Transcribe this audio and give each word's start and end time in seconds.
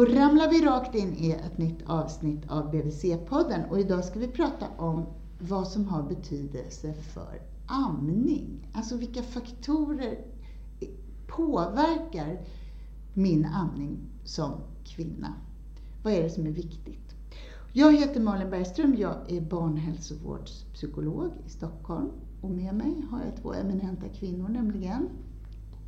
Då 0.00 0.06
ramlar 0.06 0.50
vi 0.50 0.60
rakt 0.66 0.94
in 0.94 1.14
i 1.18 1.30
ett 1.30 1.58
nytt 1.58 1.82
avsnitt 1.86 2.42
av 2.48 2.70
BVC-podden 2.70 3.68
och 3.68 3.80
idag 3.80 4.04
ska 4.04 4.18
vi 4.18 4.28
prata 4.28 4.66
om 4.78 5.06
vad 5.38 5.68
som 5.68 5.88
har 5.88 6.02
betydelse 6.02 6.94
för 6.94 7.42
amning. 7.66 8.68
Alltså 8.72 8.96
vilka 8.96 9.22
faktorer 9.22 10.18
påverkar 11.26 12.40
min 13.14 13.44
amning 13.44 13.98
som 14.24 14.52
kvinna? 14.84 15.34
Vad 16.02 16.12
är 16.12 16.22
det 16.22 16.30
som 16.30 16.46
är 16.46 16.50
viktigt? 16.50 17.14
Jag 17.72 17.96
heter 17.96 18.20
Malin 18.20 18.50
Bergström, 18.50 18.94
jag 18.98 19.32
är 19.32 19.40
barnhälsovårdspsykolog 19.40 21.30
i 21.46 21.50
Stockholm 21.50 22.10
och 22.40 22.50
med 22.50 22.74
mig 22.74 23.02
har 23.10 23.20
jag 23.24 23.42
två 23.42 23.54
eminenta 23.54 24.08
kvinnor 24.08 24.48
nämligen 24.48 25.08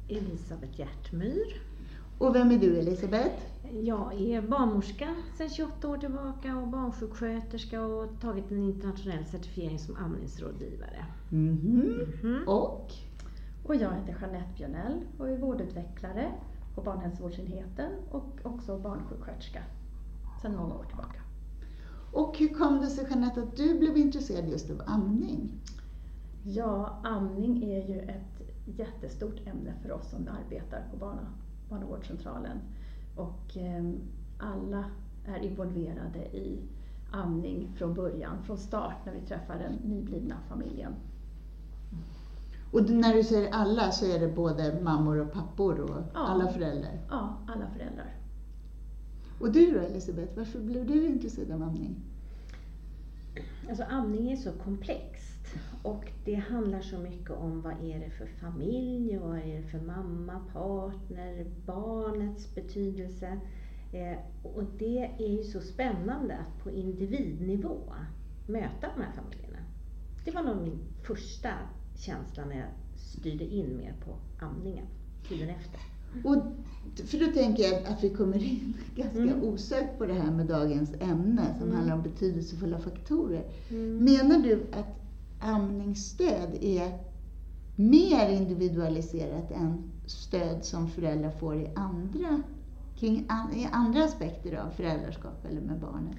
Elisabeth 0.09 0.81
Hjärtmyr. 0.81 1.72
Och 2.19 2.35
vem 2.35 2.51
är 2.51 2.59
du 2.59 2.79
Elisabeth? 2.79 3.43
Jag 3.83 4.21
är 4.21 4.43
barnmorska 4.43 5.15
sedan 5.39 5.49
28 5.49 5.89
år 5.89 5.99
tillbaka 5.99 6.57
och 6.57 6.69
barnsjuksköterska 6.69 7.83
och 7.83 8.21
tagit 8.21 8.51
en 8.51 8.65
internationell 8.65 9.25
certifiering 9.25 9.79
som 9.79 9.97
amningsrådgivare. 9.97 11.07
Mm 11.33 11.59
-hmm. 11.59 11.95
Mm 11.95 12.13
-hmm. 12.23 12.45
Och? 12.47 12.93
Och 13.65 13.75
jag 13.75 13.91
heter 13.93 14.17
Jeanette 14.21 14.53
Björnell 14.57 15.01
och 15.19 15.29
är 15.29 15.39
vårdutvecklare 15.39 16.33
på 16.75 16.83
barnhälsovårdsenheten 16.83 17.93
och 18.11 18.39
också 18.43 18.79
barnsjuksköterska 18.79 19.63
sedan 20.43 20.57
många 20.57 20.75
år 20.75 20.85
tillbaka. 20.85 21.21
Och 22.13 22.39
hur 22.39 22.49
kom 22.49 22.81
det 22.81 22.87
sig 22.87 23.07
Jeanette 23.11 23.43
att 23.43 23.57
du 23.57 23.79
blev 23.79 23.97
intresserad 23.97 24.49
just 24.49 24.71
av 24.71 24.83
amning? 24.87 25.53
Ja, 26.45 27.01
amning 27.05 27.63
är 27.65 27.89
ju 27.89 28.01
ett 28.01 28.43
jättestort 28.67 29.47
ämne 29.47 29.75
för 29.83 29.93
oss 29.93 30.11
som 30.11 30.29
arbetar 30.29 30.85
på 30.91 30.97
barna, 30.97 31.27
barnavårdscentralen. 31.73 32.59
Och 33.17 33.57
eh, 33.57 33.85
alla 34.39 34.85
är 35.27 35.39
involverade 35.39 36.19
i 36.19 36.59
amning 37.11 37.73
från 37.77 37.95
början, 37.95 38.43
från 38.43 38.59
start 38.59 38.97
när 39.07 39.13
vi 39.13 39.21
träffar 39.21 39.59
den 39.59 39.73
nyblivna 39.73 40.37
familjen. 40.49 40.93
Och 42.73 42.91
när 42.91 43.15
du 43.15 43.25
säger 43.25 43.51
alla 43.53 43.91
så 43.91 44.07
är 44.07 44.21
det 44.21 44.29
både 44.29 44.81
mammor 44.83 45.21
och 45.21 45.33
pappor 45.33 45.81
och 45.81 46.03
ja. 46.15 46.21
alla 46.21 46.49
föräldrar? 46.49 47.01
Ja, 47.11 47.39
alla 47.47 47.67
föräldrar. 47.67 48.17
Och 49.41 49.53
du 49.53 49.73
då 49.73 49.81
Elisabeth, 49.81 50.37
varför 50.37 50.61
blev 50.61 50.87
du 50.87 51.07
intresserad 51.07 51.51
av 51.51 51.63
amning? 51.63 51.97
Alltså 53.69 53.85
amning 53.85 54.33
är 54.33 54.37
så 54.37 54.53
komplext 54.53 55.32
och 55.83 56.13
det 56.25 56.35
handlar 56.35 56.81
så 56.81 56.99
mycket 56.99 57.31
om 57.31 57.63
vad 57.63 57.73
är 57.73 57.99
det 58.01 58.11
för 58.11 58.27
familj, 58.27 59.17
vad 59.17 59.39
är 59.39 59.57
det 59.57 59.63
för 59.63 59.81
mamma, 59.81 60.41
partner, 60.53 61.47
barnets 61.67 62.55
betydelse. 62.55 63.41
Eh, 63.93 64.19
och 64.43 64.65
det 64.79 65.11
är 65.19 65.29
ju 65.29 65.45
så 65.45 65.61
spännande 65.61 66.37
att 66.37 66.65
på 66.65 66.71
individnivå 66.71 67.95
möta 68.47 68.87
de 68.97 69.03
här 69.03 69.13
familjerna. 69.13 69.59
Det 70.25 70.31
var 70.31 70.43
nog 70.43 70.63
min 70.63 70.79
första 71.07 71.51
känsla 71.97 72.45
när 72.45 72.57
jag 72.57 72.69
styrde 72.97 73.45
in 73.45 73.77
mer 73.77 73.95
på 74.05 74.17
amningen 74.45 74.87
tiden 75.29 75.49
efter. 75.49 75.81
Och, 76.25 76.37
för 77.07 77.19
då 77.19 77.33
tänker 77.33 77.63
jag 77.63 77.85
att 77.85 78.05
vi 78.05 78.11
kommer 78.11 78.45
in 78.45 78.75
ganska 78.97 79.19
mm. 79.19 79.43
osökt 79.43 79.99
på 79.99 80.07
det 80.07 80.15
här 80.15 80.31
med 80.31 80.47
dagens 80.47 80.91
ämne 81.01 81.55
som 81.59 81.67
mm. 81.67 81.77
handlar 81.77 81.95
om 81.97 82.03
betydelsefulla 82.03 82.79
faktorer. 82.79 83.45
Mm. 83.71 84.05
Menar 84.05 84.39
du 84.39 84.67
att 84.73 85.02
amningsstöd 85.43 86.59
är 86.61 86.99
mer 87.77 88.29
individualiserat 88.29 89.51
än 89.51 89.93
stöd 90.07 90.65
som 90.65 90.89
föräldrar 90.89 91.31
får 91.31 91.57
i 91.57 91.71
andra, 91.75 92.43
kring, 92.97 93.29
i 93.55 93.69
andra 93.73 94.05
aspekter 94.05 94.57
av 94.57 94.71
föräldraskap 94.71 95.45
eller 95.45 95.61
med 95.61 95.79
barnet? 95.79 96.17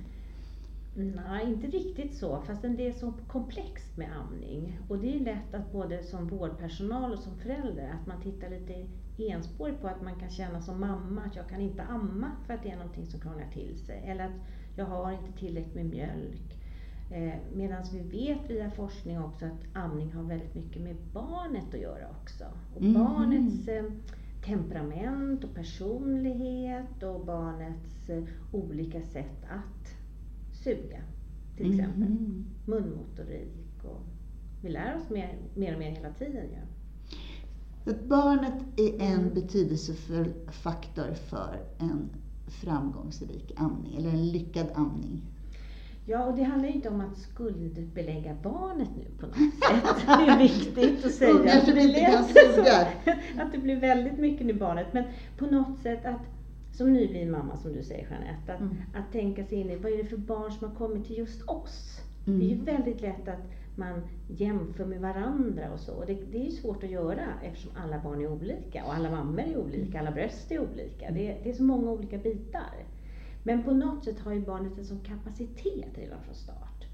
Nej, 0.95 1.45
inte 1.45 1.67
riktigt 1.67 2.15
så. 2.15 2.41
Fast 2.41 2.61
det 2.61 2.87
är 2.87 2.91
så 2.91 3.13
komplext 3.27 3.97
med 3.97 4.17
amning. 4.17 4.79
Och 4.87 4.97
det 4.99 5.15
är 5.15 5.19
lätt 5.19 5.53
att 5.53 5.71
både 5.71 6.03
som 6.03 6.27
vårdpersonal 6.27 7.13
och 7.13 7.19
som 7.19 7.37
förälder, 7.37 7.89
att 7.89 8.07
man 8.07 8.21
tittar 8.21 8.49
lite 8.49 8.85
enspårigt 9.17 9.81
på 9.81 9.87
att 9.87 10.01
man 10.01 10.19
kan 10.19 10.29
känna 10.29 10.61
som 10.61 10.79
mamma 10.79 11.21
att 11.21 11.35
jag 11.35 11.49
kan 11.49 11.61
inte 11.61 11.83
amma 11.83 12.31
för 12.45 12.53
att 12.53 12.63
det 12.63 12.69
är 12.69 12.77
någonting 12.77 13.05
som 13.05 13.19
krånglar 13.19 13.47
till 13.53 13.77
sig. 13.77 14.03
Eller 14.05 14.25
att 14.25 14.41
jag 14.75 14.85
har 14.85 15.11
inte 15.11 15.39
tillräckligt 15.39 15.75
med 15.75 15.85
mjölk. 15.85 16.62
Eh, 17.13 17.33
Medan 17.53 17.83
vi 17.91 17.99
vet 17.99 18.49
via 18.49 18.71
forskning 18.71 19.19
också 19.19 19.45
att 19.45 19.75
amning 19.83 20.13
har 20.13 20.23
väldigt 20.23 20.55
mycket 20.55 20.81
med 20.81 20.95
barnet 21.13 21.73
att 21.73 21.79
göra 21.79 22.07
också. 22.21 22.43
Och 22.75 22.81
mm. 22.81 22.93
Barnets 22.93 23.67
eh, 23.67 23.83
temperament 24.45 25.43
och 25.43 25.55
personlighet 25.55 27.03
och 27.03 27.25
barnets 27.25 28.09
eh, 28.09 28.23
olika 28.51 29.01
sätt 29.01 29.45
att 29.49 29.95
suga 30.63 31.01
till 31.57 31.65
mm. 31.65 31.79
exempel. 31.79 32.07
Mm. 32.07 32.45
Munmotorik 32.65 33.83
och 33.83 34.01
vi 34.61 34.69
lär 34.69 34.95
oss 34.95 35.09
mer, 35.09 35.37
mer 35.55 35.73
och 35.73 35.79
mer 35.79 35.91
hela 35.91 36.13
tiden 36.13 36.45
ju. 36.45 36.59
Att 37.91 38.05
barnet 38.05 38.63
är 38.77 39.01
en 39.01 39.19
mm. 39.19 39.33
betydelsefull 39.33 40.33
faktor 40.51 41.13
för 41.13 41.59
en 41.77 42.09
framgångsrik 42.47 43.51
amning, 43.55 43.95
eller 43.95 44.09
en 44.09 44.27
lyckad 44.27 44.67
amning. 44.75 45.32
Ja, 46.05 46.25
och 46.25 46.35
det 46.35 46.43
handlar 46.43 46.69
ju 46.69 46.75
inte 46.75 46.89
om 46.89 47.01
att 47.01 47.17
skuldbelägga 47.17 48.35
barnet 48.43 48.89
nu 48.97 49.05
på 49.19 49.25
något 49.25 49.35
sätt. 49.35 50.05
Det 50.05 50.31
är 50.31 50.39
viktigt 50.39 51.05
att 51.05 51.11
säga. 51.11 51.33
Ungar 51.33 51.59
som 51.59 51.77
inte 51.77 51.99
kan 51.99 52.23
suga. 52.23 52.87
Att 53.41 53.51
det 53.51 53.57
blir 53.57 53.75
väldigt 53.75 54.17
mycket 54.17 54.47
nu 54.47 54.53
barnet. 54.53 54.87
Men 54.93 55.03
på 55.37 55.45
något 55.45 55.79
sätt 55.79 56.05
att, 56.05 56.21
som 56.71 56.93
nybliven 56.93 57.31
mamma 57.31 57.57
som 57.57 57.73
du 57.73 57.83
säger 57.83 58.07
Jeanette, 58.09 58.53
att, 58.53 58.59
mm. 58.59 58.75
att 58.95 59.11
tänka 59.11 59.45
sig 59.45 59.57
in 59.57 59.69
i 59.69 59.75
vad 59.75 59.91
är 59.91 59.97
det 59.97 60.05
för 60.09 60.17
barn 60.17 60.51
som 60.51 60.69
har 60.69 60.75
kommit 60.75 61.07
till 61.07 61.17
just 61.17 61.49
oss? 61.49 62.01
Mm. 62.27 62.39
Det 62.39 62.45
är 62.45 62.49
ju 62.49 62.53
mm. 62.53 62.65
väldigt 62.65 63.01
lätt 63.01 63.27
att 63.27 63.51
man 63.75 64.01
jämför 64.27 64.85
med 64.85 65.01
varandra 65.01 65.71
och 65.73 65.79
så. 65.79 65.93
Och 65.93 66.05
det, 66.05 66.17
det 66.31 66.37
är 66.37 66.45
ju 66.45 66.51
svårt 66.51 66.83
att 66.83 66.89
göra 66.89 67.25
eftersom 67.43 67.71
alla 67.75 67.99
barn 67.99 68.21
är 68.21 68.31
olika 68.31 68.85
och 68.85 68.93
alla 68.93 69.11
mammor 69.11 69.41
är 69.41 69.57
olika, 69.57 69.99
alla 69.99 70.11
bröst 70.11 70.51
är 70.51 70.59
olika. 70.59 71.11
Det, 71.11 71.37
det 71.43 71.49
är 71.49 71.53
så 71.53 71.63
många 71.63 71.91
olika 71.91 72.17
bitar. 72.17 72.73
Men 73.43 73.63
på 73.63 73.71
något 73.71 74.03
sätt 74.03 74.19
har 74.19 74.33
ju 74.33 74.45
barnet 74.45 74.77
en 74.77 74.85
sån 74.85 74.99
kapacitet 74.99 75.97
redan 75.97 76.21
från 76.23 76.35
start. 76.35 76.85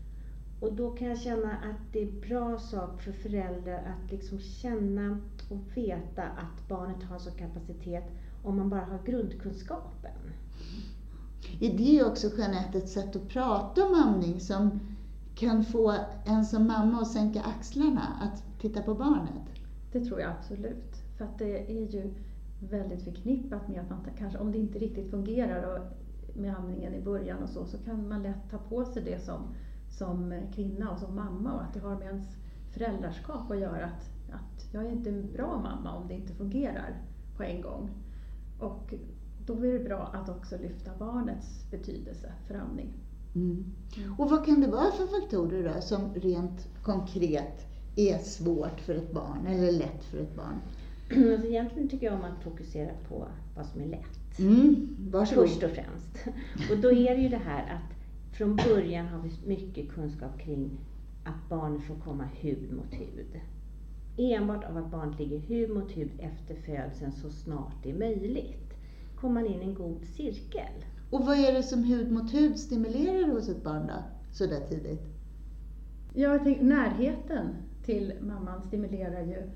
Och 0.60 0.74
då 0.74 0.92
kan 0.92 1.08
jag 1.08 1.22
känna 1.22 1.52
att 1.52 1.94
det 1.94 2.00
är 2.02 2.08
en 2.08 2.20
bra 2.20 2.60
sak 2.60 3.02
för 3.02 3.12
föräldrar 3.12 3.78
att 3.78 4.12
liksom 4.12 4.40
känna 4.40 5.20
och 5.50 5.78
veta 5.78 6.24
att 6.24 6.68
barnet 6.68 7.04
har 7.04 7.20
sån 7.20 7.34
kapacitet 7.34 8.04
om 8.44 8.58
man 8.58 8.70
bara 8.70 8.86
har 8.86 9.00
grundkunskapen. 9.06 10.12
Är 11.60 11.78
det 11.78 12.04
också 12.04 12.38
Jeanette 12.38 12.78
ett 12.78 12.90
sätt 12.90 13.16
att 13.16 13.28
prata 13.30 13.86
om 13.86 13.94
amning 13.94 14.40
som 14.40 14.80
kan 15.36 15.64
få 15.64 15.96
en 16.26 16.46
som 16.46 16.68
mamma 16.68 17.02
att 17.02 17.12
sänka 17.12 17.42
axlarna, 17.42 18.02
att 18.22 18.62
titta 18.62 18.82
på 18.82 18.96
barnet? 18.96 19.50
Det 19.92 20.06
tror 20.06 20.20
jag 20.22 20.32
absolut. 20.32 20.96
För 21.18 21.26
att 21.26 21.38
det 21.40 21.72
är 21.72 21.96
ju 21.96 22.14
väldigt 22.60 23.04
förknippat 23.04 23.68
med 23.68 23.82
att 23.82 23.90
man 23.90 24.00
kanske, 24.18 24.38
om 24.40 24.52
det 24.52 24.58
inte 24.58 24.80
riktigt 24.80 25.12
fungerar 25.12 25.76
och 25.76 25.86
med 26.40 26.56
amningen 26.58 26.94
i 26.94 27.02
början 27.02 27.44
och 27.44 27.50
så, 27.50 27.66
så 27.66 27.78
kan 27.78 28.10
man 28.10 28.24
lätt 28.24 28.50
ta 28.52 28.58
på 28.58 28.86
sig 28.86 29.04
det 29.04 29.20
som, 29.20 29.42
som 29.90 30.34
kvinna 30.56 30.92
och 30.92 31.00
som 31.00 31.16
mamma 31.16 31.54
och 31.54 31.62
att 31.62 31.74
det 31.74 31.80
har 31.80 31.96
med 31.96 32.08
ens 32.08 32.28
föräldraskap 32.74 33.52
att 33.52 33.60
göra. 33.60 33.86
Att, 33.86 34.10
att 34.30 34.74
jag 34.74 34.86
är 34.86 34.92
inte 34.92 35.10
en 35.10 35.32
bra 35.34 35.60
mamma 35.62 35.96
om 35.96 36.08
det 36.08 36.14
inte 36.14 36.34
fungerar 36.34 37.02
på 37.38 37.44
en 37.44 37.62
gång. 37.62 37.90
Och 38.60 38.94
då 39.46 39.54
är 39.66 39.74
det 39.74 39.80
bra 39.80 40.10
att 40.14 40.30
också 40.30 40.58
lyfta 40.58 40.92
barnets 41.00 41.72
betydelse 41.72 42.34
för 42.48 42.56
amning. 42.56 42.94
Mm. 43.36 43.74
Och 44.18 44.30
vad 44.30 44.46
kan 44.46 44.62
det 44.62 44.68
vara 44.68 44.92
för 44.92 45.22
faktorer 45.22 45.74
då 45.76 45.82
som 45.82 46.14
rent 46.14 46.68
konkret 46.84 47.66
är 47.96 48.18
svårt 48.18 48.80
för 48.80 48.96
ett 48.96 49.12
barn 49.12 49.48
eller 49.48 49.72
lätt 49.72 50.04
för 50.04 50.18
ett 50.18 50.36
barn? 50.36 50.62
Alltså 51.34 51.48
egentligen 51.48 51.90
tycker 51.90 52.06
jag 52.06 52.16
om 52.16 52.24
att 52.24 52.44
fokusera 52.44 52.92
på 53.10 53.28
vad 53.56 53.66
som 53.66 53.82
är 53.82 53.86
lätt. 53.86 54.19
Mm. 54.40 54.96
Först 55.12 55.64
och 55.64 55.70
främst. 55.70 56.28
Och 56.72 56.78
då 56.78 56.92
är 56.92 57.16
det 57.16 57.22
ju 57.22 57.30
det 57.30 57.38
här 57.38 57.76
att 57.76 57.96
från 58.38 58.56
början 58.56 59.08
har 59.08 59.22
vi 59.22 59.48
mycket 59.48 59.90
kunskap 59.90 60.40
kring 60.40 60.80
att 61.24 61.50
barnet 61.50 61.84
får 61.84 61.96
komma 61.96 62.24
hud 62.40 62.74
mot 62.74 62.94
hud. 62.94 63.42
Enbart 64.18 64.64
av 64.64 64.78
att 64.78 64.92
barnet 64.92 65.20
ligger 65.20 65.40
hud 65.40 65.70
mot 65.70 65.92
hud 65.92 66.12
efter 66.20 66.56
födseln 66.56 67.12
så 67.12 67.30
snart 67.30 67.74
det 67.84 67.90
är 67.90 67.98
möjligt 67.98 68.70
kommer 69.22 69.42
man 69.42 69.54
in 69.54 69.62
i 69.62 69.66
en 69.66 69.74
god 69.74 70.06
cirkel. 70.06 70.86
Och 71.10 71.26
vad 71.26 71.38
är 71.38 71.54
det 71.54 71.64
som 71.64 71.84
hud 71.84 72.12
mot 72.12 72.34
hud 72.34 72.60
stimulerar 72.60 73.30
hos 73.30 73.50
ett 73.50 73.64
barn 73.64 73.88
då, 73.88 74.04
så 74.32 74.46
där 74.46 74.68
tidigt? 74.70 75.02
Jag 76.14 76.44
tänker, 76.44 76.64
närheten 76.64 77.56
till 77.86 78.14
mamman 78.22 78.62
stimulerar 78.62 79.22
ju, 79.22 79.34
eh, 79.34 79.50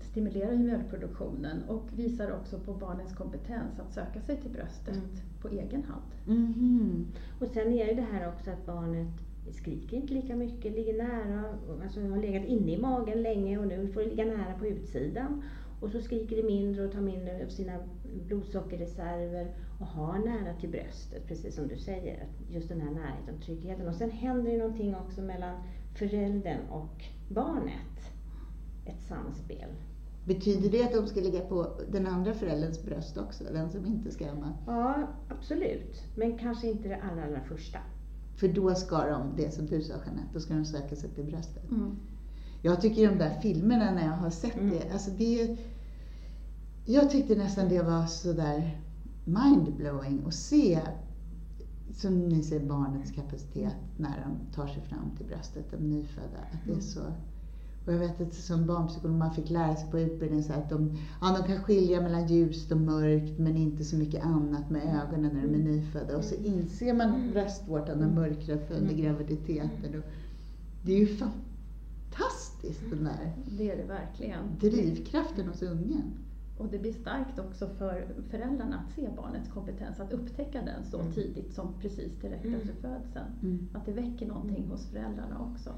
stimulerar 0.00 0.52
ju 0.52 0.58
mjölkproduktionen 0.58 1.62
och 1.68 1.82
visar 1.96 2.32
också 2.32 2.58
på 2.58 2.74
barnens 2.74 3.14
kompetens 3.14 3.80
att 3.80 3.92
söka 3.92 4.20
sig 4.20 4.36
till 4.36 4.50
bröstet 4.50 4.96
mm. 4.96 5.08
på 5.40 5.48
egen 5.48 5.84
hand. 5.84 6.02
Mm. 6.26 7.06
Och 7.40 7.46
sen 7.46 7.72
är 7.72 7.94
det 7.94 8.06
här 8.12 8.28
också 8.28 8.50
att 8.50 8.66
barnet 8.66 9.08
skriker 9.52 9.96
inte 9.96 10.14
lika 10.14 10.36
mycket, 10.36 10.72
ligger 10.72 10.98
nära, 10.98 11.44
alltså 11.82 12.00
har 12.00 12.18
legat 12.18 12.44
inne 12.44 12.72
i 12.72 12.78
magen 12.78 13.22
länge 13.22 13.58
och 13.58 13.66
nu 13.66 13.88
får 13.88 14.00
det 14.00 14.06
ligga 14.06 14.24
nära 14.24 14.58
på 14.58 14.66
utsidan. 14.66 15.42
Och 15.80 15.90
så 15.90 16.00
skriker 16.00 16.36
det 16.36 16.42
mindre 16.42 16.84
och 16.84 16.92
tar 16.92 17.00
mindre 17.00 17.44
av 17.44 17.48
sina 17.48 17.72
blodsockerreserver 18.28 19.54
och 19.80 19.86
har 19.86 20.18
nära 20.18 20.54
till 20.54 20.68
bröstet, 20.68 21.26
precis 21.28 21.54
som 21.54 21.68
du 21.68 21.76
säger. 21.76 22.26
Just 22.50 22.68
den 22.68 22.80
här 22.80 22.90
närheten 22.90 23.34
och 23.34 23.42
tryggheten. 23.42 23.88
Och 23.88 23.94
sen 23.94 24.10
händer 24.10 24.52
det 24.52 24.58
någonting 24.58 24.94
också 24.94 25.22
mellan 25.22 25.54
föräldern 25.98 26.60
och 26.70 27.04
barnet. 27.28 27.95
Ett 28.86 29.02
samspel. 29.08 29.68
Betyder 30.24 30.70
det 30.70 30.82
att 30.82 30.92
de 30.92 31.06
ska 31.06 31.20
ligga 31.20 31.40
på 31.40 31.80
den 31.92 32.06
andra 32.06 32.34
förälderns 32.34 32.84
bröst 32.84 33.16
också, 33.18 33.44
den 33.44 33.70
som 33.70 33.86
inte 33.86 34.10
ska 34.10 34.30
amma? 34.30 34.52
Ja, 34.66 35.08
absolut. 35.28 36.02
Men 36.16 36.38
kanske 36.38 36.70
inte 36.70 36.88
det 36.88 37.00
allra, 37.10 37.24
allra 37.24 37.40
första. 37.40 37.78
För 38.36 38.48
då 38.48 38.74
ska 38.74 39.06
de, 39.10 39.32
det 39.36 39.50
som 39.50 39.66
du 39.66 39.82
sa 39.82 39.92
Jeanette, 39.92 40.28
då 40.32 40.40
ska 40.40 40.54
de 40.54 40.64
söka 40.64 40.96
sig 40.96 41.10
till 41.10 41.24
bröstet. 41.24 41.70
Mm. 41.70 41.96
Jag 42.62 42.80
tycker 42.80 43.08
de 43.10 43.18
där 43.18 43.40
filmerna 43.40 43.90
när 43.94 44.04
jag 44.06 44.12
har 44.16 44.30
sett 44.30 44.56
Mm. 44.56 44.70
det, 44.70 44.92
alltså 44.92 45.10
det... 45.10 45.56
Jag 46.84 47.10
tyckte 47.10 47.34
nästan 47.34 47.68
det 47.68 47.82
var 47.82 48.06
sådär 48.06 48.80
mindblowing 49.24 50.22
att 50.26 50.34
se, 50.34 50.80
som 51.94 52.28
ni 52.28 52.42
säger, 52.42 52.66
barnets 52.66 53.10
kapacitet 53.10 53.74
när 53.96 54.24
de 54.26 54.54
tar 54.54 54.66
sig 54.66 54.82
fram 54.82 55.10
till 55.16 55.26
bröstet, 55.26 55.70
de 55.70 55.76
nyfödda. 55.76 56.38
Att 56.52 56.64
det 56.64 56.70
är 56.70 56.74
Mm. 56.74 56.82
så... 56.82 57.00
Och 57.86 57.92
jag 57.92 57.98
vet 57.98 58.20
att 58.20 58.34
som 58.34 58.66
barnpsykolog 58.66 59.16
man 59.18 59.34
fick 59.34 59.50
lära 59.50 59.76
sig 59.76 59.90
på 59.90 60.00
utbildningen 60.00 60.44
så 60.44 60.52
att 60.52 60.70
de, 60.70 60.96
ja, 61.20 61.38
de 61.40 61.46
kan 61.52 61.62
skilja 61.64 62.00
mellan 62.00 62.26
ljust 62.26 62.72
och 62.72 62.78
mörkt 62.80 63.38
men 63.38 63.56
inte 63.56 63.84
så 63.84 63.96
mycket 63.96 64.24
annat 64.24 64.70
med 64.70 64.82
ögonen 64.82 65.30
när 65.34 65.42
de 65.42 65.54
är 65.54 65.58
nyfödda. 65.58 66.16
Och 66.16 66.24
så 66.24 66.34
inser 66.34 66.94
man 66.94 67.30
bröstvårtan 67.32 68.04
och 68.04 68.12
mörkret 68.12 68.70
under 68.70 68.94
graviditeten. 68.94 70.02
Det 70.82 70.92
är 70.92 70.98
ju 70.98 71.06
fantastiskt 71.16 72.90
den 72.90 73.04
där 73.04 73.32
Det 73.58 73.70
är 73.70 73.76
det 73.76 73.84
verkligen. 73.84 74.40
drivkraften 74.60 75.48
hos 75.48 75.62
ungen. 75.62 76.02
Och 76.58 76.66
det 76.70 76.78
blir 76.78 76.92
starkt 76.92 77.38
också 77.38 77.68
för 77.68 78.06
föräldrarna 78.30 78.76
att 78.76 78.94
se 78.94 79.08
barnets 79.16 79.48
kompetens, 79.48 80.00
att 80.00 80.12
upptäcka 80.12 80.62
den 80.62 80.84
så 80.90 81.00
Mm. 81.00 81.12
tidigt 81.12 81.54
som 81.54 81.68
precis 81.80 82.12
direkt 82.20 82.44
Mm. 82.44 82.60
efter 82.60 82.74
födseln. 82.74 83.68
Att 83.72 83.86
det 83.86 83.92
väcker 83.92 84.26
någonting 84.26 84.68
hos 84.70 84.86
föräldrarna 84.86 85.40
också. 85.52 85.70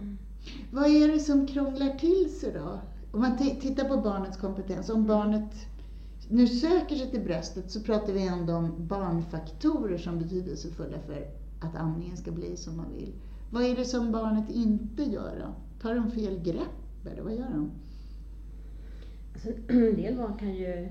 Vad 0.70 0.86
är 0.86 1.08
det 1.08 1.18
som 1.18 1.46
krånglar 1.46 1.98
till 1.98 2.30
sig 2.40 2.52
då? 2.52 2.80
Om 3.12 3.20
man 3.20 3.36
tittar 3.36 3.88
på 3.88 3.96
barnets 3.96 4.36
kompetens, 4.36 4.88
om 4.88 5.06
barnet 5.06 5.66
nu 6.28 6.46
söker 6.46 6.96
sig 6.96 7.10
till 7.10 7.24
bröstet 7.24 7.70
så 7.70 7.80
pratar 7.80 8.12
vi 8.12 8.26
ändå 8.26 8.54
om 8.54 8.86
barnfaktorer 8.86 9.98
som 9.98 10.18
betydelsefulla 10.18 10.98
för 11.06 11.26
att 11.60 11.76
amningen 11.76 12.16
ska 12.16 12.30
bli 12.30 12.56
som 12.56 12.76
man 12.76 12.92
vill. 12.92 13.12
Vad 13.50 13.64
är 13.64 13.76
det 13.76 13.84
som 13.84 14.12
barnet 14.12 14.50
inte 14.50 15.02
gör 15.02 15.38
då? 15.40 15.54
Tar 15.82 15.94
de 15.94 16.10
fel 16.10 16.38
grepp 16.42 17.06
eller 17.12 17.22
vad 17.22 17.34
gör 17.34 17.50
de? 17.50 17.70
Alltså, 19.34 19.48
en 19.68 19.96
del 19.96 20.16
barn 20.16 20.38
kan 20.38 20.54
ju 20.54 20.88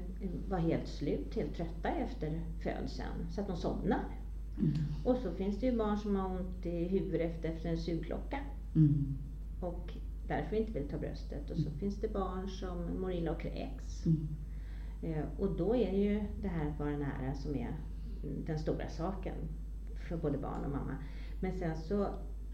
vara 0.49 0.59
helt 0.59 0.87
slut, 0.87 1.35
helt 1.35 1.55
trötta 1.55 1.89
efter 1.89 2.41
födseln, 2.63 3.31
så 3.35 3.41
att 3.41 3.47
de 3.47 3.57
somnar. 3.57 4.03
Och 5.03 5.17
så 5.23 5.31
finns 5.31 5.59
det 5.59 5.65
ju 5.65 5.77
barn 5.77 5.97
som 5.97 6.15
har 6.15 6.29
ont 6.29 6.65
i 6.65 6.83
huvudet 6.83 7.35
efter, 7.35 7.49
efter 7.49 7.69
en 7.69 7.77
sugklocka 7.77 8.39
Mm. 8.77 9.17
Och 9.59 9.93
därför 10.27 10.55
inte 10.55 10.71
vill 10.71 10.89
ta 10.89 10.97
bröstet. 10.97 11.49
Och 11.51 11.57
så 11.57 11.71
finns 11.71 11.95
det 12.01 12.13
barn 12.13 12.49
som 12.49 13.01
mår 13.01 13.11
illa 13.11 13.31
och 13.31 13.41
kräks. 13.41 14.05
Mm. 14.05 14.27
Eh, 15.01 15.25
Och 15.39 15.57
då 15.57 15.75
är 15.75 15.91
det 15.91 15.97
ju 15.97 16.23
det 16.41 16.47
här 16.47 16.69
att 16.69 16.79
vara 16.79 16.97
nära 16.97 17.33
som 17.33 17.55
är 17.55 17.75
mm, 18.23 18.45
den 18.45 18.59
stora 18.59 18.89
saken 18.89 19.35
för 20.09 20.17
både 20.17 20.37
barn 20.37 20.63
och 20.65 20.71
mamma. 20.71 20.95
Men 21.41 21.53
sen 21.53 21.75
så 21.77 22.03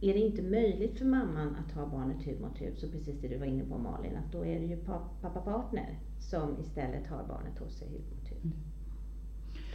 är 0.01 0.13
det 0.13 0.19
inte 0.19 0.41
möjligt 0.41 0.97
för 0.97 1.05
mamman 1.05 1.55
att 1.55 1.71
ha 1.71 1.85
barnet 1.85 2.27
hud 2.27 2.41
mot 2.41 2.61
hud, 2.61 2.77
så 2.77 2.87
precis 2.89 3.19
det 3.21 3.27
du 3.27 3.37
var 3.37 3.45
inne 3.45 3.63
på 3.63 3.77
Malin, 3.77 4.15
att 4.15 4.31
då 4.31 4.45
är 4.45 4.59
det 4.59 4.65
ju 4.65 4.77
pa- 4.77 5.09
pappa-partner 5.21 5.99
som 6.19 6.57
istället 6.59 7.07
har 7.07 7.23
barnet 7.27 7.59
hos 7.59 7.73
sig 7.77 7.87
hud 7.87 8.01
mot 8.11 8.31
hud. 8.31 8.43
Mm. 8.43 8.57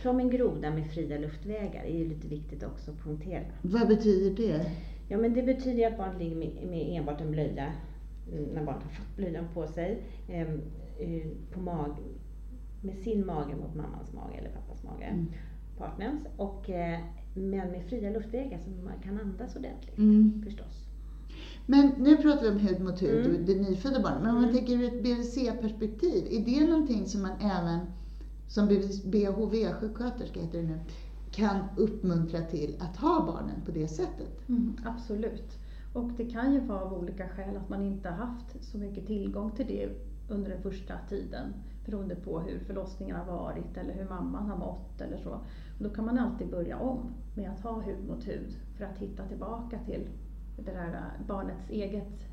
Som 0.02 0.20
en 0.20 0.30
groda 0.30 0.70
med 0.70 0.90
fria 0.90 1.18
luftvägar, 1.18 1.82
är 1.84 1.98
ju 1.98 2.08
lite 2.08 2.28
viktigt 2.28 2.62
också 2.62 2.90
att 2.90 2.98
poängtera. 2.98 3.44
Vad 3.62 3.88
betyder 3.88 4.36
det? 4.36 4.70
Ja 5.08 5.18
men 5.18 5.34
det 5.34 5.42
betyder 5.42 5.78
ju 5.78 5.84
att 5.84 5.98
barnet 5.98 6.18
ligger 6.18 6.36
med, 6.36 6.66
med 6.70 6.96
enbart 6.98 7.20
en 7.20 7.30
blöja, 7.30 7.72
mm, 8.32 8.44
när 8.44 8.64
barnet 8.64 8.82
har 8.82 8.90
fått 8.90 9.16
blöjan 9.16 9.44
på 9.54 9.66
sig, 9.66 10.02
em, 10.28 10.60
eh, 10.98 11.26
på 11.52 11.60
mag, 11.60 11.96
med 12.82 12.96
sin 12.96 13.26
mage 13.26 13.56
mot 13.56 13.74
mammans 13.74 14.12
mage 14.12 14.34
eller 14.38 14.50
pappas 14.50 14.82
mage, 14.84 15.04
Mm. 15.04 15.26
partnerns. 15.78 16.26
Och, 16.36 16.70
eh, 16.70 17.00
men 17.34 17.70
med 17.70 17.82
fria 17.88 18.10
luftvägar 18.10 18.58
så 18.58 18.70
man 18.84 18.98
kan 19.04 19.20
andas 19.20 19.56
ordentligt 19.56 19.98
Mm. 19.98 20.42
förstås. 20.44 20.84
Men 21.66 21.90
nu 21.98 22.16
pratar 22.16 22.42
vi 22.42 22.48
om 22.48 22.58
hud 22.58 22.80
mot 22.80 23.02
hud 23.02 23.26
Mm. 23.26 23.36
och 23.36 23.42
det 23.46 23.54
nyfödda 23.54 24.00
barnet. 24.02 24.20
Men 24.22 24.30
om 24.30 24.34
man 24.34 24.44
Mm. 24.44 24.56
tänker 24.56 24.72
ur 24.72 24.84
ett 24.84 25.02
BVC-perspektiv, 25.02 26.26
är 26.30 26.44
det 26.44 26.68
någonting 26.70 27.06
som 27.06 27.22
man 27.22 27.32
även 27.40 27.78
som 28.48 28.68
BHV-sjuksköterska 29.04 30.40
heter 30.40 30.58
det 30.62 30.64
nu, 30.68 30.78
kan 31.38 31.64
uppmuntra 31.76 32.40
till 32.40 32.76
att 32.80 32.96
ha 32.96 33.26
barnen 33.26 33.60
på 33.64 33.70
det 33.70 33.88
sättet? 33.88 34.48
Mm, 34.48 34.76
absolut. 34.84 35.58
Och 35.92 36.10
det 36.16 36.24
kan 36.24 36.52
ju 36.52 36.60
vara 36.60 36.80
av 36.80 36.94
olika 36.94 37.28
skäl 37.28 37.56
att 37.56 37.68
man 37.68 37.82
inte 37.82 38.08
har 38.08 38.16
haft 38.16 38.64
så 38.64 38.78
mycket 38.78 39.06
tillgång 39.06 39.50
till 39.50 39.66
det 39.66 39.88
under 40.28 40.50
den 40.50 40.62
första 40.62 40.94
tiden. 41.08 41.54
Beroende 41.86 42.14
på 42.14 42.40
hur 42.40 42.58
förlossningen 42.58 43.16
har 43.16 43.24
varit 43.24 43.76
eller 43.76 43.94
hur 43.94 44.08
mamman 44.08 44.46
har 44.46 44.56
mått 44.56 45.00
eller 45.00 45.16
så. 45.16 45.30
Och 45.78 45.84
då 45.84 45.90
kan 45.90 46.04
man 46.04 46.18
alltid 46.18 46.50
börja 46.50 46.78
om 46.78 47.14
med 47.34 47.50
att 47.50 47.60
ha 47.60 47.80
hud 47.80 48.08
mot 48.08 48.28
hud 48.28 48.56
för 48.76 48.84
att 48.84 48.98
hitta 48.98 49.26
tillbaka 49.26 49.78
till 49.86 50.08
det 50.56 50.72
där 50.72 50.88
eh, 50.88 51.26
barnets 51.26 51.70
eget 51.70 52.28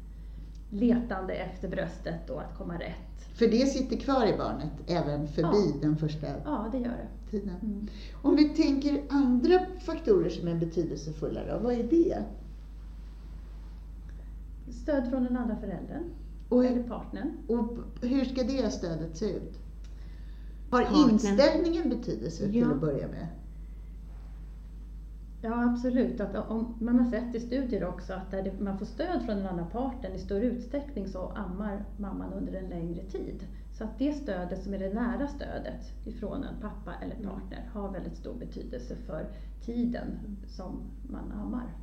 letande 0.69 1.33
efter 1.33 1.67
bröstet 1.69 2.29
och 2.29 2.41
att 2.41 2.57
komma 2.57 2.73
rätt. 2.79 3.27
För 3.35 3.47
det 3.47 3.65
sitter 3.67 3.97
kvar 3.97 4.25
i 4.25 4.38
barnet 4.38 4.71
även 4.88 5.27
förbi 5.27 5.71
Ja. 5.73 5.79
den 5.81 5.97
första 5.97 6.27
Ja, 6.45 6.69
det 6.71 6.77
gör 6.77 6.85
det. 6.88 7.31
tiden. 7.31 7.56
Mm. 7.62 7.88
Om 8.21 8.35
vi 8.35 8.50
tänker 8.50 9.03
andra 9.09 9.59
faktorer 9.79 10.29
som 10.29 10.47
är 10.47 10.56
betydelsefulla 10.56 11.41
då, 11.45 11.59
vad 11.63 11.73
är 11.73 11.83
det? 11.83 12.23
Stöd 14.69 15.09
från 15.09 15.23
den 15.23 15.38
andra 15.38 15.56
föräldern 15.56 16.03
Och, 16.50 16.65
eller 16.65 16.83
partnern. 16.83 17.31
och 17.47 17.77
hur 18.01 18.25
ska 18.25 18.44
det 18.44 18.71
stödet 18.73 19.17
se 19.17 19.25
ut? 19.31 19.59
Har 20.71 20.81
Partnern. 20.83 21.09
inställningen 21.09 21.89
betydelse 21.89 22.44
till 22.44 22.56
Ja. 22.56 22.71
att 22.71 22.81
börja 22.81 23.07
med? 23.07 23.27
Ja 25.45 25.65
absolut, 25.65 26.19
att 26.19 26.36
om, 26.50 26.75
man 26.80 27.00
har 27.00 27.06
sett 27.06 27.36
i 27.36 27.39
studier 27.39 27.83
också 27.83 28.13
att 28.13 28.31
där 28.31 28.53
man 28.59 28.77
får 28.79 28.86
stöd 28.86 29.22
från 29.25 29.38
den 29.38 29.46
andra 29.46 29.65
parten 29.65 30.13
i 30.15 30.19
större 30.19 30.46
utsträckning 30.46 31.08
så 31.08 31.31
ammar 31.36 31.86
mamman 31.98 32.34
under 32.34 32.53
en 32.53 32.69
längre 32.69 33.03
tid. 33.03 33.48
Så 33.72 33.84
att 33.84 34.00
det 34.00 34.13
stödet 34.13 34.63
som 34.63 34.74
är 34.74 34.79
det 34.79 34.89
nära 34.93 35.27
stödet 35.27 35.93
ifrån 36.05 36.43
en 36.43 36.55
pappa 36.62 36.93
eller 37.01 37.15
Mm. 37.15 37.29
partner 37.29 37.69
har 37.74 37.89
väldigt 37.89 38.17
stor 38.17 38.34
betydelse 38.34 38.96
för 38.96 39.27
tiden 39.65 40.17
som 40.48 40.81
man 41.01 41.31
ammar. 41.31 41.74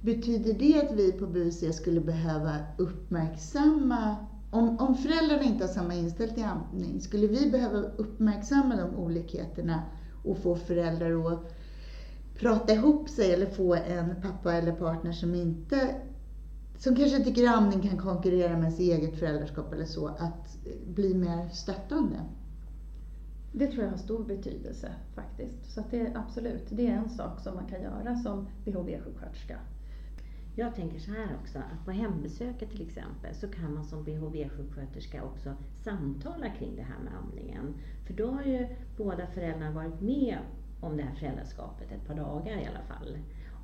Betyder 0.00 0.52
det 0.52 0.80
att 0.80 0.92
vi 0.92 1.12
på 1.12 1.26
BVC 1.26 1.76
skulle 1.76 2.00
behöva 2.00 2.56
uppmärksamma, 2.76 4.16
om, 4.50 4.78
om 4.80 4.94
föräldrarna 4.94 5.42
inte 5.42 5.64
har 5.64 5.68
samma 5.68 5.94
inställning 5.94 6.34
till 6.34 6.44
amning, 6.44 7.00
skulle 7.00 7.26
vi 7.26 7.50
behöva 7.50 7.78
uppmärksamma 7.78 8.76
de 8.76 8.94
olikheterna 8.96 9.82
och 10.24 10.38
få 10.38 10.56
föräldrar 10.56 11.32
att 11.32 11.55
prata 12.38 12.72
ihop 12.72 13.08
sig 13.08 13.32
eller 13.32 13.46
få 13.46 13.74
en 13.74 14.22
pappa 14.22 14.52
eller 14.54 14.72
partner 14.72 15.12
som 15.12 15.34
inte 15.34 16.00
som 16.78 16.96
kanske 16.96 17.24
tycker 17.24 17.48
amning 17.48 17.88
kan 17.88 17.98
konkurrera 17.98 18.52
med 18.52 18.62
ens 18.62 18.78
eget 18.78 19.18
föräldraskap 19.18 19.72
eller 19.72 19.84
så, 19.84 20.06
att 20.06 20.58
bli 20.86 21.14
mer 21.14 21.48
stöttande. 21.48 22.20
Det 23.52 23.66
tror 23.66 23.84
jag 23.84 23.90
har 23.90 23.98
stor 23.98 24.24
betydelse 24.24 24.94
faktiskt. 25.14 25.72
Så 25.72 25.80
att 25.80 25.90
det 25.90 26.00
är 26.00 26.16
absolut, 26.16 26.66
det 26.70 26.86
är 26.86 26.92
en 26.92 27.10
sak 27.10 27.40
som 27.40 27.54
man 27.54 27.66
kan 27.66 27.82
göra 27.82 28.16
som 28.16 28.46
BHV-sjuksköterska. 28.64 29.58
Jag 30.54 30.74
tänker 30.74 30.98
så 30.98 31.10
här 31.10 31.36
också, 31.42 31.58
att 31.58 31.84
på 31.84 31.90
hembesöket 31.90 32.70
till 32.70 32.86
exempel 32.86 33.34
så 33.34 33.48
kan 33.48 33.74
man 33.74 33.84
som 33.84 34.04
BHV-sjuksköterska 34.04 35.22
också 35.22 35.54
samtala 35.84 36.50
kring 36.50 36.76
det 36.76 36.82
här 36.82 36.98
med 37.04 37.12
amningen. 37.22 37.74
För 38.06 38.14
då 38.14 38.30
har 38.30 38.42
ju 38.42 38.68
båda 38.96 39.26
föräldrarna 39.26 39.72
varit 39.72 40.00
med 40.00 40.38
om 40.86 40.96
det 40.96 41.02
här 41.02 41.14
föräldraskapet 41.14 41.92
ett 41.92 42.06
par 42.06 42.14
dagar 42.14 42.58
i 42.58 42.66
alla 42.66 42.84
fall. 42.88 43.18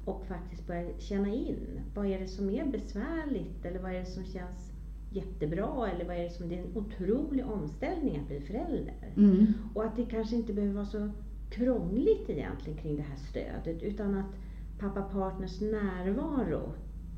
Och 0.05 0.25
faktiskt 0.27 0.67
börja 0.67 0.99
känna 0.99 1.29
in, 1.29 1.81
vad 1.95 2.07
är 2.07 2.19
det 2.19 2.27
som 2.27 2.51
är 2.51 2.67
besvärligt 2.67 3.65
eller 3.65 3.79
vad 3.79 3.91
är 3.91 4.01
det 4.01 4.07
som 4.07 4.25
känns 4.25 4.73
jättebra 5.11 5.91
eller 5.91 6.05
vad 6.05 6.17
är 6.17 6.23
det 6.23 6.31
som 6.31 6.49
det 6.49 6.59
är 6.59 6.63
en 6.63 6.77
otrolig 6.77 7.47
omställning 7.47 8.17
att 8.17 8.29
bli 8.29 8.41
förälder. 8.41 9.13
Mm. 9.17 9.47
Och 9.75 9.85
att 9.85 9.97
det 9.97 10.05
kanske 10.05 10.37
inte 10.37 10.53
behöver 10.53 10.75
vara 10.75 10.87
så 10.87 11.11
krångligt 11.51 12.31
egentligen 12.31 12.79
kring 12.79 12.97
det 12.97 13.03
här 13.03 13.17
stödet 13.17 13.83
utan 13.83 14.15
att 14.15 14.35
pappa-partners 14.79 15.61
närvaro 15.61 16.73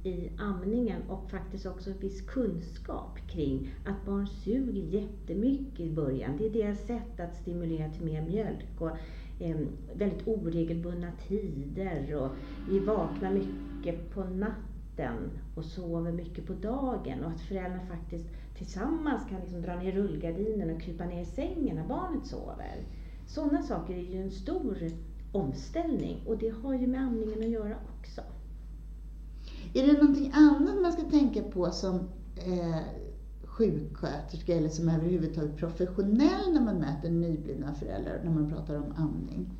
i 0.05 0.31
amningen 0.39 1.03
och 1.09 1.31
faktiskt 1.31 1.67
också 1.67 1.93
viss 2.01 2.23
kunskap 2.23 3.19
kring 3.27 3.75
att 3.85 4.07
barn 4.07 4.27
suger 4.27 4.83
jättemycket 4.83 5.81
i 5.81 5.91
början. 5.91 6.37
Det 6.39 6.47
är 6.47 6.51
deras 6.51 6.87
sätt 6.87 7.21
att 7.21 7.37
stimulera 7.37 7.91
till 7.91 8.05
mer 8.05 8.23
mjölk 8.23 8.81
och 8.81 8.91
Ehm, 9.39 9.69
väldigt 9.95 10.29
oregelbundna 10.29 11.13
tider 11.29 12.15
och 12.15 12.31
vi 12.69 12.79
vaknar 12.79 13.35
mycket 13.35 14.11
på 14.11 14.25
natten 14.25 15.31
och 15.55 15.65
sover 15.65 16.13
mycket 16.13 16.47
på 16.47 16.53
dagen 16.53 17.25
och 17.25 17.31
att 17.31 17.41
föräldrarna 17.41 17.87
faktiskt 17.87 18.27
tillsammans 18.59 19.29
kan 19.31 19.41
liksom 19.41 19.63
dra 19.63 19.77
ner 19.77 19.93
rullgardinen 19.93 20.77
och 20.77 20.83
krypa 20.83 21.05
ner 21.05 21.23
i 21.23 21.25
sängen 21.25 21.77
när 21.77 21.89
barnet 21.89 22.27
sover. 22.27 22.85
Sådana 23.27 23.63
saker 23.63 23.95
är 23.95 24.03
ju 24.03 24.23
en 24.23 24.31
stor 24.31 24.79
omställning 25.33 26.23
och 26.27 26.39
det 26.39 26.49
har 26.51 26.75
ju 26.75 26.87
med 26.87 27.01
amningen 27.01 27.39
att 27.39 27.49
göra 27.49 27.77
också. 27.99 28.21
Är 29.75 29.87
det 29.87 29.93
någonting 29.93 30.33
annat 30.35 30.83
man 30.83 30.93
ska 30.93 31.03
tänka 31.03 31.43
på 31.43 31.71
som 31.71 31.95
eh, 32.37 33.04
sjuksköterska 33.55 34.55
eller 34.55 34.69
som 34.69 34.89
överhuvudtaget 34.89 35.57
professionell 35.57 36.53
när 36.53 36.61
man 36.61 36.79
möter 36.79 37.11
nyblivna 37.11 37.75
föräldrar 37.75 38.21
när 38.25 38.31
man 38.31 38.51
pratar 38.51 38.77
om 38.77 38.93
amning? 38.97 39.51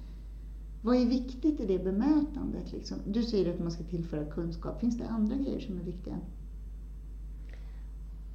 Vad 0.83 0.97
är 0.97 1.07
viktigt 1.07 1.61
i 1.61 1.67
det 1.67 1.85
bemötandet? 1.85 2.73
Liksom? 2.73 2.99
Du 3.07 3.23
säger 3.23 3.55
att 3.55 3.61
man 3.61 3.71
ska 3.71 3.85
tillföra 3.85 4.25
kunskap. 4.25 4.81
Finns 4.81 4.99
det 4.99 5.09
andra 5.09 5.37
grejer 5.37 5.61
som 5.61 5.77
är 5.81 5.83
viktiga? 5.83 6.19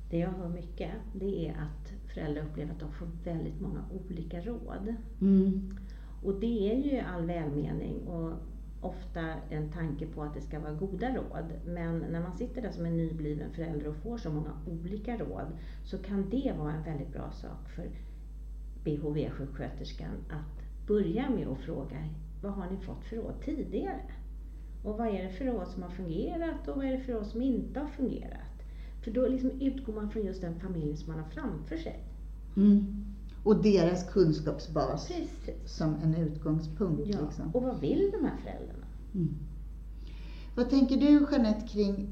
Det 0.09 0.17
jag 0.17 0.29
hör 0.29 0.49
mycket, 0.49 0.91
det 1.13 1.47
är 1.47 1.51
att 1.51 2.11
föräldrar 2.13 2.43
upplever 2.43 2.71
att 2.71 2.79
de 2.79 2.91
får 2.91 3.07
väldigt 3.23 3.61
många 3.61 3.83
olika 4.07 4.41
råd. 4.41 4.95
Mm. 5.21 5.77
Och 6.23 6.39
det 6.39 6.71
är 6.71 6.91
ju 6.91 6.99
all 6.99 7.25
välmening 7.25 8.07
och 8.07 8.33
ofta 8.81 9.21
en 9.49 9.71
tanke 9.71 10.07
på 10.07 10.23
att 10.23 10.33
det 10.33 10.41
ska 10.41 10.59
vara 10.59 10.73
goda 10.73 11.15
råd. 11.15 11.53
Men 11.65 11.99
när 11.99 12.21
man 12.21 12.37
sitter 12.37 12.61
där 12.61 12.71
som 12.71 12.85
en 12.85 12.97
nybliven 12.97 13.51
förälder 13.51 13.87
och 13.87 13.95
får 13.95 14.17
så 14.17 14.29
många 14.29 14.51
olika 14.67 15.17
råd 15.17 15.47
så 15.83 15.97
kan 15.97 16.29
det 16.29 16.53
vara 16.57 16.73
en 16.73 16.83
väldigt 16.83 17.13
bra 17.13 17.31
sak 17.31 17.69
för 17.69 17.89
BHV-sjuksköterskan 18.83 20.15
att 20.29 20.87
börja 20.87 21.29
med 21.29 21.47
att 21.47 21.59
fråga 21.59 21.97
vad 22.41 22.51
har 22.51 22.71
ni 22.71 22.77
fått 22.77 23.05
för 23.05 23.15
råd 23.15 23.41
tidigare? 23.41 24.01
Och 24.83 24.97
vad 24.97 25.07
är 25.07 25.23
det 25.23 25.29
för 25.29 25.45
råd 25.45 25.67
som 25.67 25.83
har 25.83 25.89
fungerat 25.89 26.67
och 26.67 26.75
vad 26.75 26.85
är 26.85 26.91
det 26.91 26.99
för 26.99 27.13
råd 27.13 27.27
som 27.27 27.41
inte 27.41 27.79
har 27.79 27.87
fungerat? 27.87 28.63
För 29.01 29.11
då 29.11 29.27
liksom 29.27 29.61
utgår 29.61 29.93
man 29.93 30.09
från 30.09 30.25
just 30.25 30.41
den 30.41 30.59
familj 30.59 30.97
som 30.97 31.13
man 31.13 31.23
har 31.23 31.29
framför 31.29 31.77
sig. 31.77 32.03
Mm. 32.57 33.08
Och 33.43 33.63
deras 33.63 34.03
kunskapsbas 34.11 35.07
Precis. 35.07 35.73
som 35.77 35.95
en 35.95 36.15
utgångspunkt. 36.15 37.01
Ja. 37.05 37.17
Liksom. 37.21 37.51
Och 37.55 37.63
vad 37.63 37.79
vill 37.79 38.11
de 38.11 38.25
här 38.27 38.37
föräldrarna? 38.37 38.85
Mm. 39.13 39.33
Vad 40.55 40.69
tänker 40.69 40.97
du 40.97 41.27
Jeanette 41.31 41.67
kring, 41.67 42.09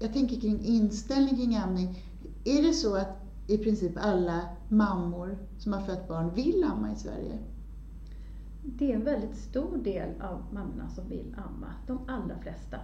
jag 0.00 0.12
tänker 0.12 0.40
kring 0.40 0.60
inställning 0.60 1.36
kring 1.36 1.56
amning. 1.56 2.02
Är 2.44 2.62
det 2.62 2.72
så 2.72 2.94
att 2.96 3.22
i 3.46 3.58
princip 3.58 3.92
alla 3.96 4.40
mammor 4.68 5.38
som 5.58 5.72
har 5.72 5.80
fött 5.80 6.08
barn 6.08 6.34
vill 6.34 6.64
amma 6.64 6.92
i 6.92 6.96
Sverige? 6.96 7.38
Det 8.64 8.92
är 8.92 8.96
en 8.96 9.04
väldigt 9.04 9.36
stor 9.36 9.76
del 9.76 10.20
av 10.20 10.42
mammorna 10.52 10.88
som 10.88 11.08
vill 11.08 11.34
amma, 11.36 11.72
de 11.86 11.98
allra 12.06 12.38
flesta. 12.38 12.76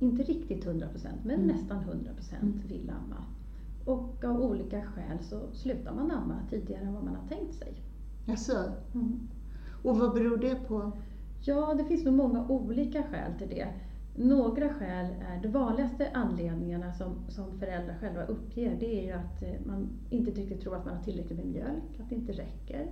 Inte 0.00 0.22
riktigt 0.22 0.64
100 0.66 0.88
procent, 0.88 1.16
men 1.24 1.34
Mm. 1.40 1.46
nästan 1.56 1.78
100 1.84 2.12
procent 2.14 2.42
Mm. 2.42 2.68
vill 2.68 2.90
amma. 2.90 3.24
Och 3.86 4.24
av 4.24 4.40
olika 4.42 4.82
skäl 4.82 5.18
så 5.20 5.40
slutar 5.52 5.94
man 5.94 6.10
amma 6.10 6.40
tidigare 6.50 6.82
än 6.82 6.94
vad 6.94 7.04
man 7.04 7.16
har 7.16 7.28
tänkt 7.28 7.54
sig. 7.54 7.74
Jaså? 8.24 8.72
Och 9.82 9.98
vad 9.98 10.14
beror 10.14 10.36
det 10.36 10.54
på? 10.68 10.92
Ja, 11.40 11.74
det 11.74 11.84
finns 11.84 12.04
nog 12.04 12.14
många 12.14 12.48
olika 12.48 13.02
skäl 13.02 13.32
till 13.38 13.48
det. 13.48 13.68
Några 14.16 14.68
skäl 14.68 15.06
är, 15.28 15.42
de 15.42 15.48
vanligaste 15.48 16.10
anledningarna 16.14 16.92
som, 16.92 17.14
som 17.28 17.58
föräldrar 17.58 17.96
själva 18.00 18.24
uppger, 18.24 18.76
det 18.80 19.00
är 19.00 19.04
ju 19.04 19.12
att 19.12 19.42
eh, 19.42 19.66
man 19.66 19.88
inte 20.10 20.30
riktigt 20.30 20.60
tror 20.60 20.76
att 20.76 20.84
man 20.84 20.96
har 20.96 21.04
tillräckligt 21.04 21.38
med 21.38 21.46
mjölk, 21.46 22.00
att 22.00 22.08
det 22.08 22.14
inte 22.14 22.32
räcker. 22.32 22.86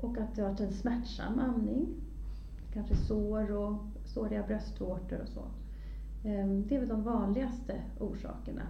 Och 0.00 0.18
att 0.18 0.34
det 0.34 0.42
har 0.42 0.48
varit 0.48 0.60
en 0.60 0.72
smärtsam 0.72 1.38
amning. 1.38 1.86
Kanske 2.72 2.96
sår 2.96 3.52
och 3.56 3.74
såriga 4.04 4.42
bröstvårtor 4.42 5.20
och 5.20 5.28
så. 5.28 5.42
Ehm, 6.28 6.66
Det 6.68 6.74
är 6.76 6.80
väl 6.80 6.88
de 6.88 7.02
vanligaste 7.02 7.82
orsakerna. 7.98 8.62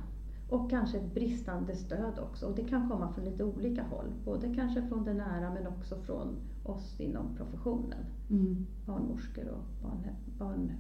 Och 0.49 0.71
kanske 0.71 0.99
ett 0.99 1.15
bristande 1.15 1.77
stöd 1.77 2.19
också. 2.19 2.47
Och 2.47 2.57
det 2.57 2.65
kan 2.65 2.89
komma 2.89 3.13
från 3.13 3.25
lite 3.25 3.45
olika 3.45 3.83
håll. 3.83 4.13
Både 4.25 4.55
kanske 4.55 4.83
från 4.89 5.05
det 5.05 5.15
nära 5.15 5.55
men 5.55 5.67
också 5.67 5.97
från 5.97 6.37
oss 6.65 7.01
inom 7.01 7.37
professionen. 7.37 8.05
Mm. 8.31 8.67
Barnmorskor 8.87 9.49
och 9.49 9.65
barn, 9.83 10.09
barn, 10.39 10.73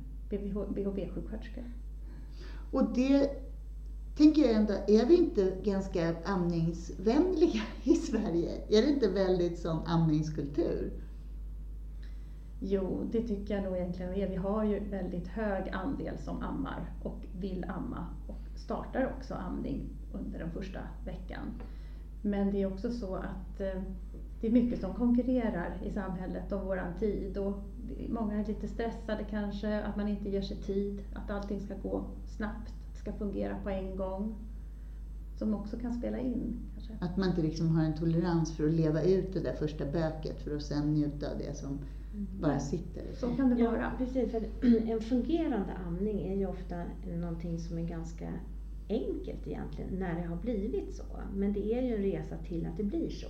BHV-sjuksköterskor. 0.75 1.65
Och 2.73 2.95
det 2.95 3.31
tänker 4.17 4.43
jag 4.43 4.53
ändå, 4.53 4.73
är 4.73 5.07
vi 5.07 5.17
inte 5.17 5.57
ganska 5.65 6.17
amningsvänliga 6.25 7.63
i 7.83 7.95
Sverige? 7.95 8.51
Är 8.69 8.83
det 8.83 8.89
inte 8.89 9.09
väldigt 9.09 9.59
sån 9.59 9.87
amningskultur? 9.87 10.93
Jo, 12.61 13.09
det 13.13 13.23
tycker 13.23 13.55
jag 13.55 13.65
nog 13.65 13.77
egentligen 13.77 14.15
är. 14.15 14.29
Vi 14.29 14.37
har 14.37 14.65
ju 14.65 14.81
väldigt 14.81 15.29
hög 15.29 15.69
andel 15.69 16.19
som 16.19 16.43
ammar 16.43 16.93
och 17.03 17.19
vill 17.33 17.65
amma 17.69 18.07
startar 18.59 19.12
också 19.17 19.35
amning 19.35 19.88
under 20.12 20.38
den 20.38 20.50
första 20.50 20.81
veckan. 21.05 21.53
Men 22.23 22.50
det 22.50 22.62
är 22.62 22.73
också 22.73 22.91
så 22.91 23.17
att 23.17 23.61
eh, 23.61 23.83
det 24.41 24.47
är 24.47 24.50
mycket 24.50 24.81
som 24.81 24.95
konkurrerar 24.95 25.79
i 25.85 25.91
samhället 25.91 26.53
om 26.53 26.67
våran 26.67 26.95
tid 26.99 27.38
och 27.38 27.59
många 28.09 28.35
är 28.35 28.47
lite 28.47 28.69
stressade 28.69 29.25
kanske, 29.31 29.83
att 29.83 29.97
man 29.97 30.09
inte 30.09 30.29
ger 30.29 30.43
sig 30.43 30.57
tid, 30.57 31.05
att 31.15 31.31
allting 31.31 31.61
ska 31.61 31.75
gå 31.75 32.05
snabbt, 32.37 32.75
ska 32.95 33.12
fungera 33.12 33.59
på 33.62 33.71
en 33.71 33.97
gång. 33.97 34.35
Som 35.38 35.55
också 35.55 35.79
kan 35.79 35.95
spela 35.95 36.19
in 36.19 36.61
kanske. 36.75 36.93
Att 37.00 37.17
man 37.17 37.29
inte 37.29 37.43
liksom 37.43 37.69
har 37.69 37.85
en 37.85 37.95
tolerans 37.95 38.57
för 38.57 38.67
att 38.67 38.75
leva 38.75 39.03
ut 39.03 39.33
det 39.33 39.41
där 39.41 39.53
första 39.53 39.85
böket 39.85 40.43
för 40.45 40.57
att 40.57 40.62
sen 40.62 40.93
njuta 40.93 41.31
av 41.31 41.38
det 41.38 41.57
som 41.57 41.79
bara 42.41 42.61
sitter. 42.61 43.15
Så 43.15 43.37
kan 43.37 43.50
det 43.50 43.62
Ja, 43.62 43.71
vara. 43.71 43.93
precis. 43.99 44.31
För 44.31 44.43
en 44.91 45.00
fungerande 45.00 45.73
amning 45.87 46.21
är 46.23 46.37
ju 46.37 46.47
ofta 46.47 46.77
någonting 47.21 47.59
som 47.59 47.79
är 47.79 47.83
ganska 47.83 48.29
enkelt 48.88 49.47
egentligen, 49.47 49.91
när 49.99 50.15
det 50.15 50.27
har 50.29 50.37
blivit 50.37 50.95
så. 50.95 51.03
Men 51.35 51.53
det 51.53 51.75
är 51.75 51.83
ju 51.83 51.95
en 51.97 52.03
resa 52.03 52.37
till 52.37 52.67
att 52.67 52.77
det 52.77 52.85
blir 52.85 53.11
så. 53.11 53.27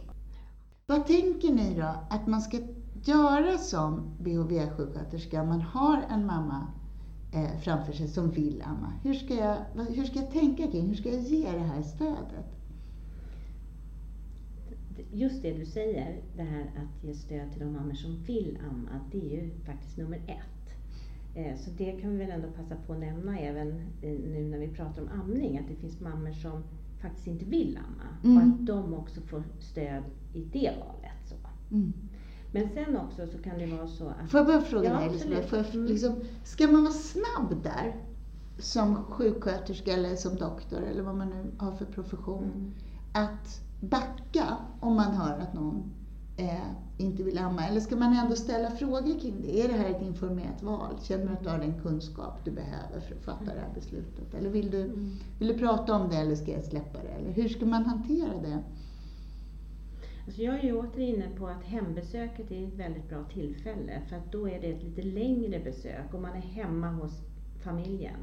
Vad 0.86 1.06
tänker 1.06 1.52
ni 1.54 1.74
då 1.74 1.94
att 2.10 2.26
man 2.26 2.40
ska 2.40 2.58
göra 3.04 3.58
som 3.58 4.16
BHV-sjuksköterska? 4.20 5.44
Man 5.44 5.60
har 5.60 6.02
en 6.10 6.26
mamma 6.26 6.66
eh, 7.34 7.60
framför 7.60 7.92
sig 7.92 8.08
som 8.08 8.30
vill 8.30 8.62
amma. 8.66 8.92
Hur 9.02 9.14
ska, 9.14 9.34
jag, 9.34 9.56
hur 9.94 10.04
ska 10.04 10.18
jag 10.18 10.30
tänka 10.30 10.66
kring, 10.70 10.86
hur 10.88 10.94
ska 10.94 11.08
jag 11.10 11.20
ge 11.22 11.52
det 11.52 11.58
här 11.58 11.82
stödet? 11.82 12.57
Just 15.12 15.42
det 15.42 15.52
du 15.52 15.66
säger, 15.66 16.20
det 16.36 16.42
här 16.42 16.62
att 16.62 17.04
ge 17.04 17.14
stöd 17.14 17.52
till 17.52 17.60
de 17.60 17.72
mammor 17.72 17.94
som 17.94 18.22
vill 18.22 18.58
amma, 18.70 19.00
det 19.12 19.18
är 19.18 19.42
ju 19.44 19.50
faktiskt 19.66 19.96
nummer 19.96 20.16
ett. 20.26 20.74
Eh, 21.34 21.56
Så 21.56 21.70
det 21.70 21.92
kan 22.00 22.10
vi 22.10 22.16
väl 22.16 22.30
ändå 22.30 22.48
passa 22.56 22.76
på 22.86 22.92
att 22.92 22.98
nämna 23.00 23.38
även 23.38 23.68
eh, 24.02 24.10
nu 24.12 24.48
när 24.50 24.58
vi 24.58 24.68
pratar 24.68 25.02
om 25.02 25.08
amning, 25.20 25.58
att 25.58 25.68
det 25.68 25.74
finns 25.74 26.00
mammor 26.00 26.32
som 26.32 26.62
faktiskt 27.00 27.26
inte 27.26 27.44
vill 27.44 27.78
amma 27.86 28.08
Mm. 28.24 28.36
och 28.36 28.42
att 28.60 28.66
de 28.66 28.94
också 28.94 29.20
får 29.20 29.42
stöd 29.58 30.02
i 30.34 30.44
det 30.52 30.72
valet. 30.80 31.12
Så. 31.28 31.34
Mm. 31.74 31.92
Men 32.52 32.68
sen 32.68 32.96
också 32.96 33.26
så 33.26 33.38
kan 33.38 33.58
det 33.58 33.66
vara 33.66 33.86
så 33.86 34.08
att 34.08 34.30
Får 34.30 34.38
jag 34.40 34.46
bara 34.46 34.60
fråga 34.60 34.84
Ja, 34.88 34.98
dig 34.98 35.08
Elisabeth, 35.08 35.48
får 35.48 35.58
jag, 35.58 35.74
Mm. 35.74 35.86
liksom, 35.86 36.14
ska 36.44 36.66
man 36.66 36.82
vara 36.82 36.92
snabb 36.92 37.62
där? 37.62 37.96
Som 38.58 38.94
sjuksköterska 38.96 39.92
eller 39.92 40.16
som 40.16 40.36
doktor 40.36 40.82
eller 40.82 41.02
vad 41.02 41.16
man 41.16 41.28
nu 41.28 41.50
har 41.58 41.72
för 41.72 41.84
profession. 41.84 42.44
Mm. 42.44 42.72
Att 43.12 43.60
backa 43.80 44.56
om 44.80 44.94
man 44.96 45.14
hör 45.14 45.38
att 45.38 45.54
någon 45.54 45.90
eh, 46.36 46.70
inte 46.98 47.22
vill 47.22 47.38
amma? 47.38 47.66
Eller 47.66 47.80
ska 47.80 47.96
man 47.96 48.12
ändå 48.16 48.36
ställa 48.36 48.70
frågor 48.70 49.20
kring 49.20 49.34
det? 49.42 49.60
Är 49.60 49.68
det 49.68 49.74
här 49.74 49.90
ett 49.90 50.02
informerat 50.02 50.62
val? 50.62 50.94
Känner 51.02 51.26
du 51.26 51.32
att 51.32 51.42
du 51.42 51.48
har 51.48 51.58
den 51.58 51.80
kunskap 51.82 52.44
du 52.44 52.50
behöver 52.50 53.00
för 53.00 53.14
att 53.14 53.24
fatta 53.24 53.44
det 53.44 53.60
här 53.60 53.74
beslutet? 53.74 54.34
Eller 54.34 54.50
vill 54.50 54.70
du, 54.70 54.80
Mm. 54.84 55.10
vill 55.38 55.48
du 55.48 55.58
prata 55.58 55.94
om 55.94 56.08
det 56.10 56.16
eller 56.16 56.34
ska 56.36 56.52
jag 56.52 56.64
släppa 56.64 56.98
det? 57.02 57.08
Eller 57.08 57.32
hur 57.32 57.48
ska 57.48 57.66
man 57.66 57.84
hantera 57.84 58.40
det? 58.42 58.62
Alltså 60.26 60.42
jag 60.42 60.58
är 60.58 60.62
ju 60.62 60.76
åter 60.78 61.00
inne 61.00 61.28
på 61.38 61.46
att 61.48 61.64
hembesöket 61.64 62.50
är 62.50 62.66
ett 62.68 62.74
väldigt 62.74 63.08
bra 63.08 63.24
tillfälle 63.24 64.00
för 64.08 64.16
att 64.16 64.32
då 64.32 64.48
är 64.48 64.60
det 64.60 64.66
ett 64.70 64.82
lite 64.82 65.02
längre 65.02 65.58
besök 65.64 66.14
och 66.14 66.22
man 66.22 66.36
är 66.36 66.40
hemma 66.40 66.88
hos 66.90 67.12
familjen. 67.60 68.20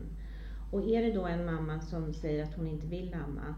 Och 0.71 0.81
är 0.83 1.01
det 1.01 1.11
då 1.11 1.25
en 1.25 1.45
mamma 1.45 1.81
som 1.81 2.13
säger 2.13 2.43
att 2.43 2.55
hon 2.55 2.67
inte 2.67 2.87
vill 2.87 3.13
amma, 3.13 3.55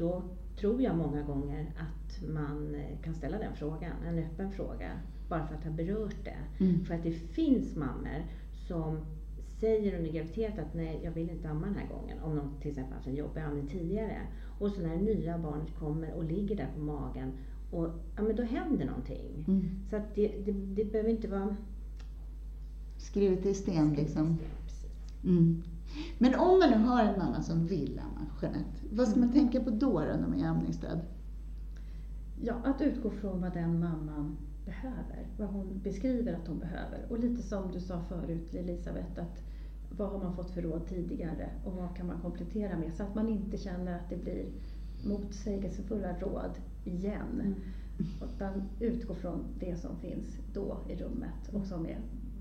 då 0.00 0.22
tror 0.56 0.82
jag 0.82 0.96
många 0.96 1.22
gånger 1.22 1.72
att 1.76 2.28
man 2.28 2.74
eh, 2.74 2.98
kan 3.02 3.14
ställa 3.14 3.38
den 3.38 3.54
frågan, 3.54 3.92
en 4.06 4.18
öppen 4.18 4.52
fråga, 4.52 4.90
bara 5.28 5.46
för 5.46 5.54
att 5.54 5.64
ha 5.64 5.70
berört 5.70 6.24
det. 6.24 6.64
Mm. 6.64 6.84
För 6.84 6.94
att 6.94 7.02
det 7.02 7.12
finns 7.12 7.76
mammor 7.76 8.24
som 8.68 9.00
säger 9.60 9.98
under 9.98 10.12
graviditet 10.12 10.58
att 10.58 10.74
nej, 10.74 11.00
jag 11.04 11.12
vill 11.12 11.30
inte 11.30 11.48
amma 11.48 11.66
den 11.66 11.76
här 11.76 11.88
gången. 11.88 12.18
Om 12.20 12.36
de 12.36 12.60
till 12.60 12.70
exempel 12.70 12.94
haft 12.94 13.06
en 13.06 13.14
jobbig 13.14 13.40
amning 13.40 13.66
tidigare. 13.66 14.20
Och 14.58 14.70
så 14.70 14.80
när 14.80 14.96
det 14.96 15.02
nya 15.02 15.38
barnet 15.38 15.74
kommer 15.78 16.12
och 16.12 16.24
ligger 16.24 16.56
där 16.56 16.68
på 16.74 16.80
magen, 16.80 17.32
och, 17.70 17.88
ja, 18.16 18.22
men 18.22 18.36
då 18.36 18.42
händer 18.42 18.86
någonting. 18.86 19.44
Mm. 19.48 19.68
Så 19.90 19.96
att 19.96 20.14
det, 20.14 20.28
det, 20.44 20.52
det 20.52 20.84
behöver 20.84 21.10
inte 21.10 21.28
vara... 21.28 21.56
Skrivet 22.98 23.46
i 23.46 23.54
sten 23.54 23.94
liksom. 23.94 24.38
Precis. 24.38 24.86
Mm. 25.24 25.62
Men 26.18 26.34
om 26.34 26.58
man 26.58 26.70
nu 26.70 26.76
har 26.76 27.02
en 27.04 27.18
mamma 27.18 27.42
som 27.42 27.66
vill 27.66 27.98
amma, 28.04 28.26
Jeanette, 28.42 28.80
vad 28.90 29.08
ska 29.08 29.20
man 29.20 29.28
Mm. 29.28 29.40
tänka 29.40 29.60
på 29.64 29.70
då, 29.70 30.00
då 30.00 30.00
när 30.00 30.28
man 30.28 30.38
ger 30.38 30.46
amningsstöd? 30.46 31.00
Ja, 32.42 32.54
att 32.64 32.80
utgå 32.80 33.10
från 33.10 33.40
vad 33.40 33.52
den 33.52 33.80
mamman 33.80 34.36
behöver, 34.64 35.26
vad 35.38 35.48
hon 35.48 35.80
beskriver 35.84 36.32
att 36.32 36.48
hon 36.48 36.58
behöver. 36.58 37.06
Och 37.08 37.18
lite 37.18 37.42
som 37.42 37.72
du 37.72 37.80
sa 37.80 38.00
förut 38.08 38.54
Elisabeth, 38.54 39.20
att, 39.22 39.42
vad 39.96 40.10
har 40.10 40.18
man 40.18 40.36
fått 40.36 40.50
för 40.50 40.62
råd 40.62 40.86
tidigare 40.86 41.50
och 41.64 41.72
vad 41.72 41.96
kan 41.96 42.06
man 42.06 42.20
komplettera 42.20 42.78
med 42.78 42.94
så 42.94 43.02
att 43.02 43.14
man 43.14 43.28
inte 43.28 43.56
känner 43.56 43.96
att 43.96 44.10
det 44.10 44.16
blir 44.16 44.46
motsägelsefulla 45.08 46.18
råd 46.18 46.50
igen. 46.84 47.40
Mm. 47.40 47.54
Utan 48.34 48.62
utgå 48.80 49.14
från 49.14 49.44
det 49.58 49.76
som 49.80 49.96
finns 49.96 50.38
då 50.54 50.78
i 50.88 50.96
rummet 50.96 51.48
och 51.52 51.66
som 51.66 51.86
är 51.86 51.98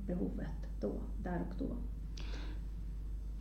behovet 0.08 0.48
då, 0.82 0.91
där 1.24 1.41
och 1.50 1.56
då. 1.60 1.75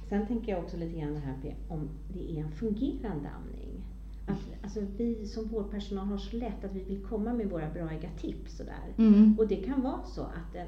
Sen 0.09 0.27
tänker 0.27 0.53
jag 0.53 0.65
också 0.65 0.77
lite 0.77 1.01
grann 1.01 1.15
det 1.15 1.21
här 1.21 1.57
om 1.69 1.89
det 2.15 2.33
är 2.33 2.45
en 2.45 2.51
fungerande 2.51 3.29
amning. 3.29 3.85
Att, 4.27 4.65
alltså, 4.65 4.81
vi 4.97 5.27
som 5.27 5.49
vårdpersonal 5.49 6.07
har 6.07 6.19
så 6.19 6.37
lätt 6.37 6.65
att 6.65 6.75
vi 6.75 6.85
vill 6.85 7.03
komma 7.03 7.33
med 7.33 7.51
våra 7.51 7.71
braiga 7.71 8.09
tips. 8.21 8.61
Och, 8.61 8.67
där. 8.67 9.05
Mm. 9.05 9.39
och 9.39 9.49
det 9.49 9.57
kan 9.57 9.83
vara 9.83 10.05
så 10.05 10.23
att 10.23 10.57
eh, 10.57 10.63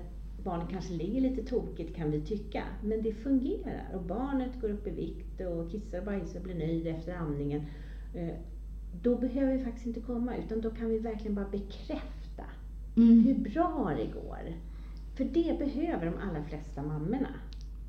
barnet 0.44 0.68
kanske 0.70 0.92
ligger 0.94 1.20
lite 1.20 1.42
tokigt 1.42 1.96
kan 1.96 2.10
vi 2.10 2.20
tycka, 2.20 2.62
men 2.84 3.02
det 3.02 3.12
fungerar 3.12 3.88
och 3.94 4.02
barnet 4.02 4.60
går 4.60 4.70
upp 4.70 4.86
i 4.86 4.90
vikt 4.90 5.40
och 5.40 5.70
kissar 5.70 5.98
och 5.98 6.04
bajsar 6.04 6.38
och 6.38 6.44
blir 6.44 6.54
nöjd 6.54 6.86
efter 6.86 7.14
amningen. 7.14 7.62
Eh, 8.14 8.34
då 9.02 9.16
behöver 9.16 9.56
vi 9.56 9.64
faktiskt 9.64 9.86
inte 9.86 10.00
komma 10.00 10.36
utan 10.36 10.60
då 10.60 10.70
kan 10.70 10.88
vi 10.88 10.98
verkligen 10.98 11.34
bara 11.34 11.48
bekräfta 11.48 12.44
mm. 12.96 13.20
hur 13.20 13.34
bra 13.34 13.94
det 13.96 14.06
går. 14.06 14.54
För 15.16 15.24
det 15.24 15.58
behöver 15.58 16.06
de 16.06 16.14
allra 16.28 16.44
flesta 16.44 16.82
mammorna 16.82 17.28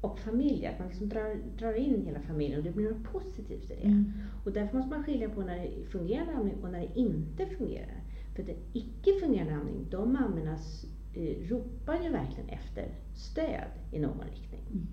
och 0.01 0.19
familjer, 0.19 0.71
att 0.71 0.79
man 0.79 0.87
liksom 0.87 1.09
drar, 1.09 1.35
drar 1.57 1.73
in 1.73 2.05
hela 2.05 2.21
familjen 2.21 2.59
och 2.59 2.63
det 2.63 2.71
blir 2.71 2.89
något 2.89 3.03
positivt 3.03 3.71
i 3.71 3.75
det. 3.75 3.87
Mm. 3.87 4.11
Och 4.45 4.51
därför 4.51 4.77
måste 4.77 4.89
man 4.89 5.03
skilja 5.03 5.29
på 5.29 5.41
när 5.41 5.59
det 5.59 5.85
fungerar 5.85 6.33
amning 6.33 6.63
och 6.63 6.71
när 6.71 6.79
det 6.79 6.99
inte 6.99 7.45
fungerar. 7.45 8.03
För 8.35 8.43
det 8.43 8.55
icke 8.73 9.11
fungerande 9.21 9.55
amning, 9.55 9.87
de 9.89 10.13
mammorna 10.13 10.57
eh, 11.13 11.49
ropar 11.49 12.03
ju 12.03 12.09
verkligen 12.09 12.49
efter 12.49 12.87
stöd 13.13 13.71
i 13.91 13.99
någon 13.99 14.25
riktning. 14.25 14.61
Mm. 14.71 14.87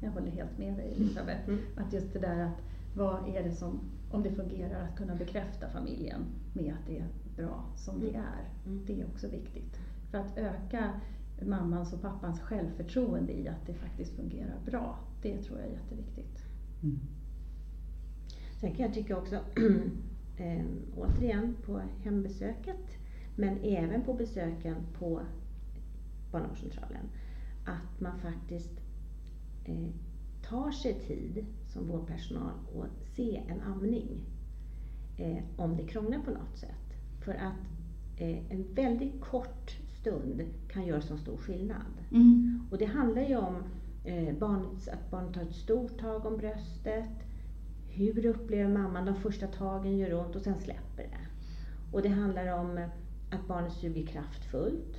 Jag 0.00 0.10
håller 0.10 0.30
helt 0.30 0.58
med 0.58 0.74
dig 0.74 0.92
Elisabeth. 0.96 1.48
Mm. 1.48 1.60
Att 1.76 1.92
just 1.92 2.12
det 2.12 2.18
där 2.18 2.38
att 2.38 2.62
vad 2.94 3.36
är 3.36 3.42
det 3.42 3.52
som, 3.52 3.80
om 4.10 4.22
det 4.22 4.30
fungerar, 4.30 4.88
att 4.88 4.96
kunna 4.96 5.14
bekräfta 5.14 5.68
familjen 5.68 6.20
med 6.52 6.74
att 6.74 6.86
det 6.86 6.98
är 6.98 7.06
bra 7.36 7.64
som 7.76 8.00
det 8.00 8.08
mm. 8.08 8.20
är. 8.20 8.68
Mm. 8.70 8.84
Det 8.86 9.00
är 9.00 9.06
också 9.06 9.28
viktigt. 9.28 9.78
För 10.10 10.18
att 10.18 10.38
öka 10.38 10.90
mammans 11.44 11.92
och 11.92 12.02
pappans 12.02 12.40
självförtroende 12.40 13.32
i 13.32 13.48
att 13.48 13.66
det 13.66 13.74
faktiskt 13.74 14.16
fungerar 14.16 14.58
bra. 14.66 14.98
Det 15.22 15.42
tror 15.42 15.58
jag 15.58 15.68
är 15.68 15.72
jätteviktigt. 15.72 16.44
Mm. 16.82 16.98
Sen 18.60 18.74
kan 18.74 18.86
jag 18.86 18.94
tycka 18.94 19.16
också, 19.16 19.34
äh, 20.36 20.64
återigen 20.96 21.56
på 21.66 21.82
hembesöket, 22.02 22.98
men 23.36 23.58
även 23.62 24.02
på 24.02 24.14
besöken 24.14 24.76
på 24.98 25.20
barnavårdscentralen, 26.32 27.08
att 27.64 28.00
man 28.00 28.18
faktiskt 28.18 28.80
eh, 29.64 29.88
tar 30.42 30.70
sig 30.70 30.94
tid 30.94 31.46
som 31.66 31.88
vårdpersonal 31.88 32.54
och 32.74 32.86
se 33.16 33.42
en 33.48 33.60
amning 33.60 34.20
eh, 35.18 35.44
om 35.56 35.76
det 35.76 35.86
krånglar 35.86 36.18
på 36.18 36.30
något 36.30 36.56
sätt. 36.56 36.96
För 37.24 37.34
att 37.34 37.72
eh, 38.16 38.52
en 38.52 38.74
väldigt 38.74 39.20
kort 39.20 39.76
stund 40.02 40.42
kan 40.68 40.86
göra 40.86 41.00
så 41.00 41.16
stor 41.16 41.36
skillnad. 41.36 41.92
Mm. 42.10 42.60
Och 42.70 42.78
det 42.78 42.84
handlar 42.84 43.22
ju 43.22 43.36
om 43.36 43.56
eh, 44.04 44.34
barnet, 44.38 44.88
att 44.88 45.10
barnet 45.10 45.34
tar 45.34 45.42
ett 45.42 45.54
stort 45.54 45.98
tag 45.98 46.26
om 46.26 46.36
bröstet, 46.36 47.10
hur 47.88 48.26
upplever 48.26 48.72
mamman 48.72 49.04
de 49.04 49.14
första 49.14 49.46
tagen 49.46 49.98
gör 49.98 50.14
ont 50.14 50.36
och 50.36 50.42
sen 50.42 50.60
släpper 50.60 51.02
det. 51.02 51.26
Och 51.92 52.02
det 52.02 52.08
handlar 52.08 52.58
om 52.58 52.88
att 53.30 53.48
barnet 53.48 53.72
suger 53.72 54.06
kraftfullt, 54.06 54.96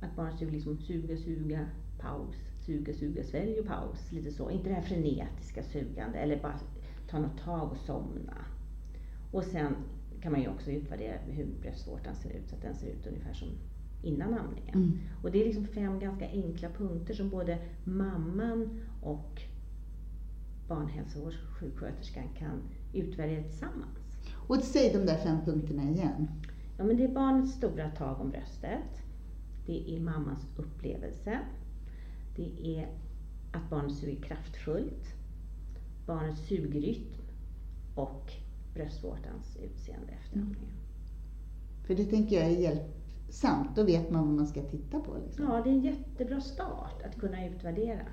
att 0.00 0.16
barnet 0.16 0.38
suger 0.38 0.52
liksom 0.52 0.78
suga, 0.78 1.16
suga, 1.16 1.66
paus, 1.98 2.36
suga, 2.66 2.94
suga, 2.94 3.24
svälj 3.24 3.60
och 3.60 3.66
paus. 3.66 4.12
Lite 4.12 4.30
så. 4.30 4.50
Inte 4.50 4.68
det 4.68 4.74
här 4.74 4.82
frenetiska 4.82 5.62
sugande 5.62 6.18
eller 6.18 6.42
bara 6.42 6.60
ta 7.10 7.18
något 7.18 7.38
tag 7.38 7.72
och 7.72 7.78
somna. 7.78 8.44
Och 9.32 9.44
sen 9.44 9.74
kan 10.20 10.32
man 10.32 10.40
ju 10.40 10.48
också 10.48 10.70
utvärdera 10.70 11.18
hur 11.26 11.46
bröstvårtan 11.62 12.14
ser 12.14 12.30
ut, 12.30 12.48
så 12.48 12.56
att 12.56 12.62
den 12.62 12.74
ser 12.74 12.86
ut 12.86 13.06
ungefär 13.06 13.34
som 13.34 13.48
innan 14.02 14.34
amningen. 14.34 14.74
Mm. 14.74 14.98
Och 15.22 15.30
det 15.30 15.40
är 15.40 15.44
liksom 15.44 15.66
fem 15.66 15.98
ganska 15.98 16.28
enkla 16.28 16.68
punkter 16.68 17.14
som 17.14 17.30
både 17.30 17.58
mamman 17.84 18.80
och 19.02 19.42
barnhälsovårdssjuksköterskan 20.68 22.28
kan 22.38 22.62
utvärdera 22.92 23.42
tillsammans. 23.42 23.98
Och 24.48 24.56
säg 24.56 24.92
de 24.92 24.98
där 24.98 25.16
fem 25.16 25.38
punkterna 25.44 25.90
igen. 25.90 26.28
Ja, 26.78 26.84
men 26.84 26.96
det 26.96 27.04
är 27.04 27.14
barnets 27.14 27.52
stora 27.52 27.90
tag 27.90 28.20
om 28.20 28.30
bröstet. 28.30 29.02
Det 29.66 29.96
är 29.96 30.00
mammans 30.00 30.46
upplevelse. 30.56 31.38
Det 32.36 32.76
är 32.76 32.88
att 33.52 33.70
barnet 33.70 33.92
suger 33.96 34.22
kraftfullt. 34.22 35.14
Barnets 36.06 36.46
sugrytm 36.48 37.22
och 37.94 38.32
bröstvårtans 38.74 39.56
utseende 39.56 40.12
efter 40.12 40.38
amningen. 40.38 40.58
Mm. 40.58 41.86
För 41.86 41.94
det 41.94 42.04
tänker 42.04 42.36
jag 42.36 42.50
är 42.50 42.95
hjälpsamt. 43.36 43.76
Då 43.76 43.82
vet 43.82 44.10
man 44.10 44.26
vad 44.26 44.34
man 44.34 44.46
ska 44.46 44.62
titta 44.62 45.00
på. 45.00 45.16
Liksom. 45.26 45.44
Ja, 45.44 45.60
det 45.64 45.70
är 45.70 45.74
en 45.74 45.80
jättebra 45.80 46.40
start 46.40 47.02
att 47.04 47.20
kunna 47.20 47.46
utvärdera. 47.46 48.06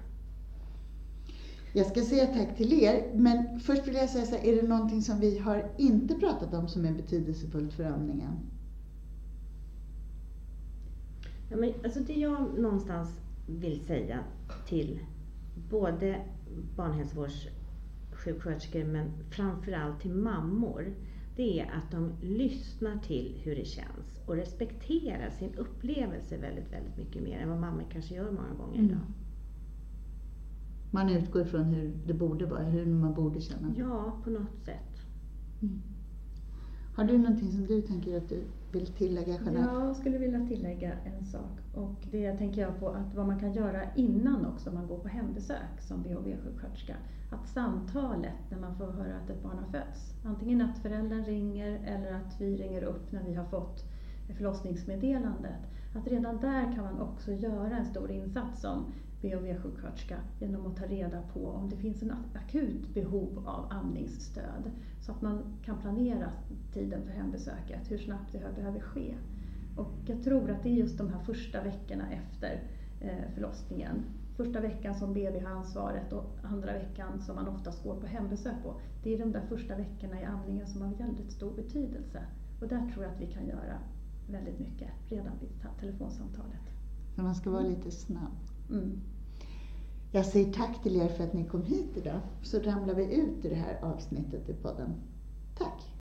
Jag 1.74 1.86
ska 1.86 2.02
säga 2.02 2.26
tack 2.26 2.58
till 2.58 2.84
er, 2.84 3.12
men 3.14 3.60
först 3.60 3.88
vill 3.88 3.96
jag 3.96 4.10
säga 4.10 4.26
så 4.26 4.36
här, 4.36 4.46
är 4.46 4.62
det 4.62 4.68
någonting 4.68 5.02
som 5.02 5.20
vi 5.20 5.40
har 5.40 5.72
inte 5.78 6.16
pratat 6.16 6.54
om 6.54 6.68
som 6.68 6.86
är 6.86 6.94
betydelsefullt 6.94 7.74
för 7.74 7.84
amningen? 7.84 8.40
Ja, 11.50 11.58
men 11.58 11.74
alltså 11.84 12.00
det 12.00 12.14
jag 12.14 12.60
någonstans 12.60 13.10
vill 13.48 13.86
säga 13.86 14.20
till 14.68 15.00
både 15.70 16.22
barnhälsovårdssjuksköterskor 16.76 18.84
men 18.84 19.12
framförallt 19.32 20.02
till 20.02 20.14
mammor, 20.14 20.94
det 21.36 21.60
är 21.60 21.66
att 21.66 21.92
de 21.92 22.12
lyssnar 22.22 22.98
till 22.98 23.36
hur 23.44 23.56
det 23.56 23.66
känns 23.66 24.20
och 24.26 24.36
respekterar 24.36 25.30
sin 25.30 25.56
upplevelse 25.56 26.38
väldigt, 26.38 26.74
väldigt 26.74 26.98
mycket 26.98 27.24
mer 27.24 27.40
än 27.40 27.50
vad 27.50 27.60
mammor 27.60 27.86
kanske 27.92 28.16
gör 28.16 28.32
många 28.32 28.54
gånger 28.54 28.80
mm. 28.80 28.90
idag. 28.90 29.02
Man 30.92 31.10
utgår 31.10 31.42
ifrån 31.42 31.64
hur 31.64 31.94
det 32.06 32.14
borde 32.14 32.46
vara, 32.46 32.64
hur 32.64 32.86
man 32.86 33.14
borde 33.14 33.42
känna. 33.42 33.74
Ja, 33.78 34.22
på 34.24 34.30
något 34.30 34.60
sätt. 34.66 35.02
Mm. 35.62 35.82
Har 36.96 37.04
du 37.04 37.18
någonting 37.18 37.52
som 37.52 37.66
du 37.66 37.82
tänker 37.82 38.18
att 38.18 38.30
du 38.30 38.44
vill 38.72 38.88
tillägga 38.88 39.34
Jeanette? 39.34 39.70
Ja, 39.74 39.86
jag 39.86 39.96
skulle 39.96 40.18
vilja 40.18 40.46
tillägga 40.48 40.94
en 40.94 41.26
sak. 41.26 41.63
Och 41.74 42.08
det 42.12 42.38
tänker 42.38 42.62
jag 42.62 42.80
på 42.80 42.90
att 42.90 43.16
vad 43.16 43.28
man 43.28 43.40
kan 43.40 43.54
göra 43.54 43.94
innan 43.96 44.46
också, 44.46 44.70
om 44.70 44.76
man 44.76 44.88
går 44.88 44.98
på 44.98 45.08
hembesök 45.08 45.82
som 45.82 46.04
BHV-sjuksköterska. 46.04 46.96
Att 47.30 47.48
samtalet 47.48 48.50
när 48.50 48.60
man 48.60 48.76
får 48.76 48.92
höra 48.92 49.16
att 49.18 49.30
ett 49.30 49.44
barn 49.44 49.58
har 49.58 49.72
fötts, 49.72 50.14
antingen 50.24 50.62
att 50.62 50.78
föräldern 50.78 51.26
ringer 51.26 51.80
eller 51.86 52.14
att 52.14 52.42
vi 52.42 52.58
ringer 52.58 52.84
upp 52.84 53.12
när 53.12 53.24
vi 53.24 53.34
har 53.34 53.46
fått 53.46 53.86
förlossningsmeddelandet. 54.38 55.60
Att 55.94 56.08
redan 56.08 56.38
där 56.38 56.74
kan 56.76 56.84
man 56.84 57.00
också 57.00 57.32
göra 57.32 57.78
en 57.78 57.86
stor 57.86 58.12
insats 58.12 58.62
som 58.62 58.86
BHV-sjuksköterska 59.22 60.18
genom 60.40 60.66
att 60.66 60.78
ta 60.78 60.86
reda 60.86 61.22
på 61.34 61.48
om 61.48 61.70
det 61.70 61.78
finns 61.78 62.04
en 62.04 62.14
akut 62.34 62.94
behov 62.94 63.44
av 63.46 63.66
amningsstöd. 63.70 64.72
Så 65.00 65.12
att 65.12 65.22
man 65.22 65.44
kan 65.66 65.78
planera 65.78 66.32
tiden 66.74 67.02
för 67.06 67.12
hembesöket, 67.12 67.92
hur 67.92 67.98
snabbt 67.98 68.32
det 68.32 68.56
behöver 68.56 68.80
ske. 68.80 69.16
Och 69.76 69.94
jag 70.06 70.24
tror 70.24 70.52
att 70.52 70.64
det 70.64 70.70
är 70.70 70.74
just 70.74 70.98
de 70.98 71.10
här 71.10 71.20
första 71.20 71.64
veckorna 71.64 72.12
efter 72.12 72.64
eh, 73.02 73.32
förlossningen. 73.34 74.04
Första 74.38 74.60
veckan 74.60 74.96
som 74.96 75.14
BB 75.14 75.40
har 75.40 75.52
ansvaret 75.52 76.14
och 76.14 76.38
andra 76.44 76.74
veckan 76.74 77.22
som 77.22 77.36
man 77.36 77.48
oftast 77.48 77.84
går 77.84 77.96
på 77.96 78.08
hembesök 78.08 78.64
på. 78.64 78.74
Det 79.04 79.14
är 79.14 79.20
de 79.20 79.32
där 79.32 79.46
första 79.50 79.76
veckorna 79.76 80.22
i 80.22 80.24
amningen 80.24 80.68
som 80.68 80.82
har 80.82 80.90
väldigt 80.90 81.32
stor 81.32 81.56
betydelse. 81.56 82.26
Och 82.62 82.68
där 82.68 82.92
tror 82.94 83.04
jag 83.04 83.14
att 83.14 83.22
vi 83.22 83.28
kan 83.28 83.48
göra 83.48 83.78
väldigt 84.30 84.60
mycket 84.60 84.90
redan 85.10 85.34
vid 85.42 85.50
telefonsamtalet. 85.80 86.62
Så 87.16 87.22
man 87.22 87.36
ska 87.36 87.50
vara 87.50 87.64
lite 87.64 87.92
snabb. 87.92 88.32
Mm. 88.70 89.02
Jag 90.12 90.26
säger 90.26 90.54
tack 90.54 90.84
till 90.84 90.96
er 90.96 91.08
för 91.08 91.24
att 91.24 91.34
ni 91.34 91.46
kom 91.46 91.62
hit 91.64 91.98
idag. 91.98 92.20
Så 92.42 92.60
ramlar 92.60 92.94
vi 92.94 93.16
ut 93.16 93.46
i 93.46 93.50
det 93.50 93.56
här 93.56 93.80
avsnittet 93.82 94.50
i 94.50 94.54
podden. 94.54 94.90
Tack! 95.58 95.93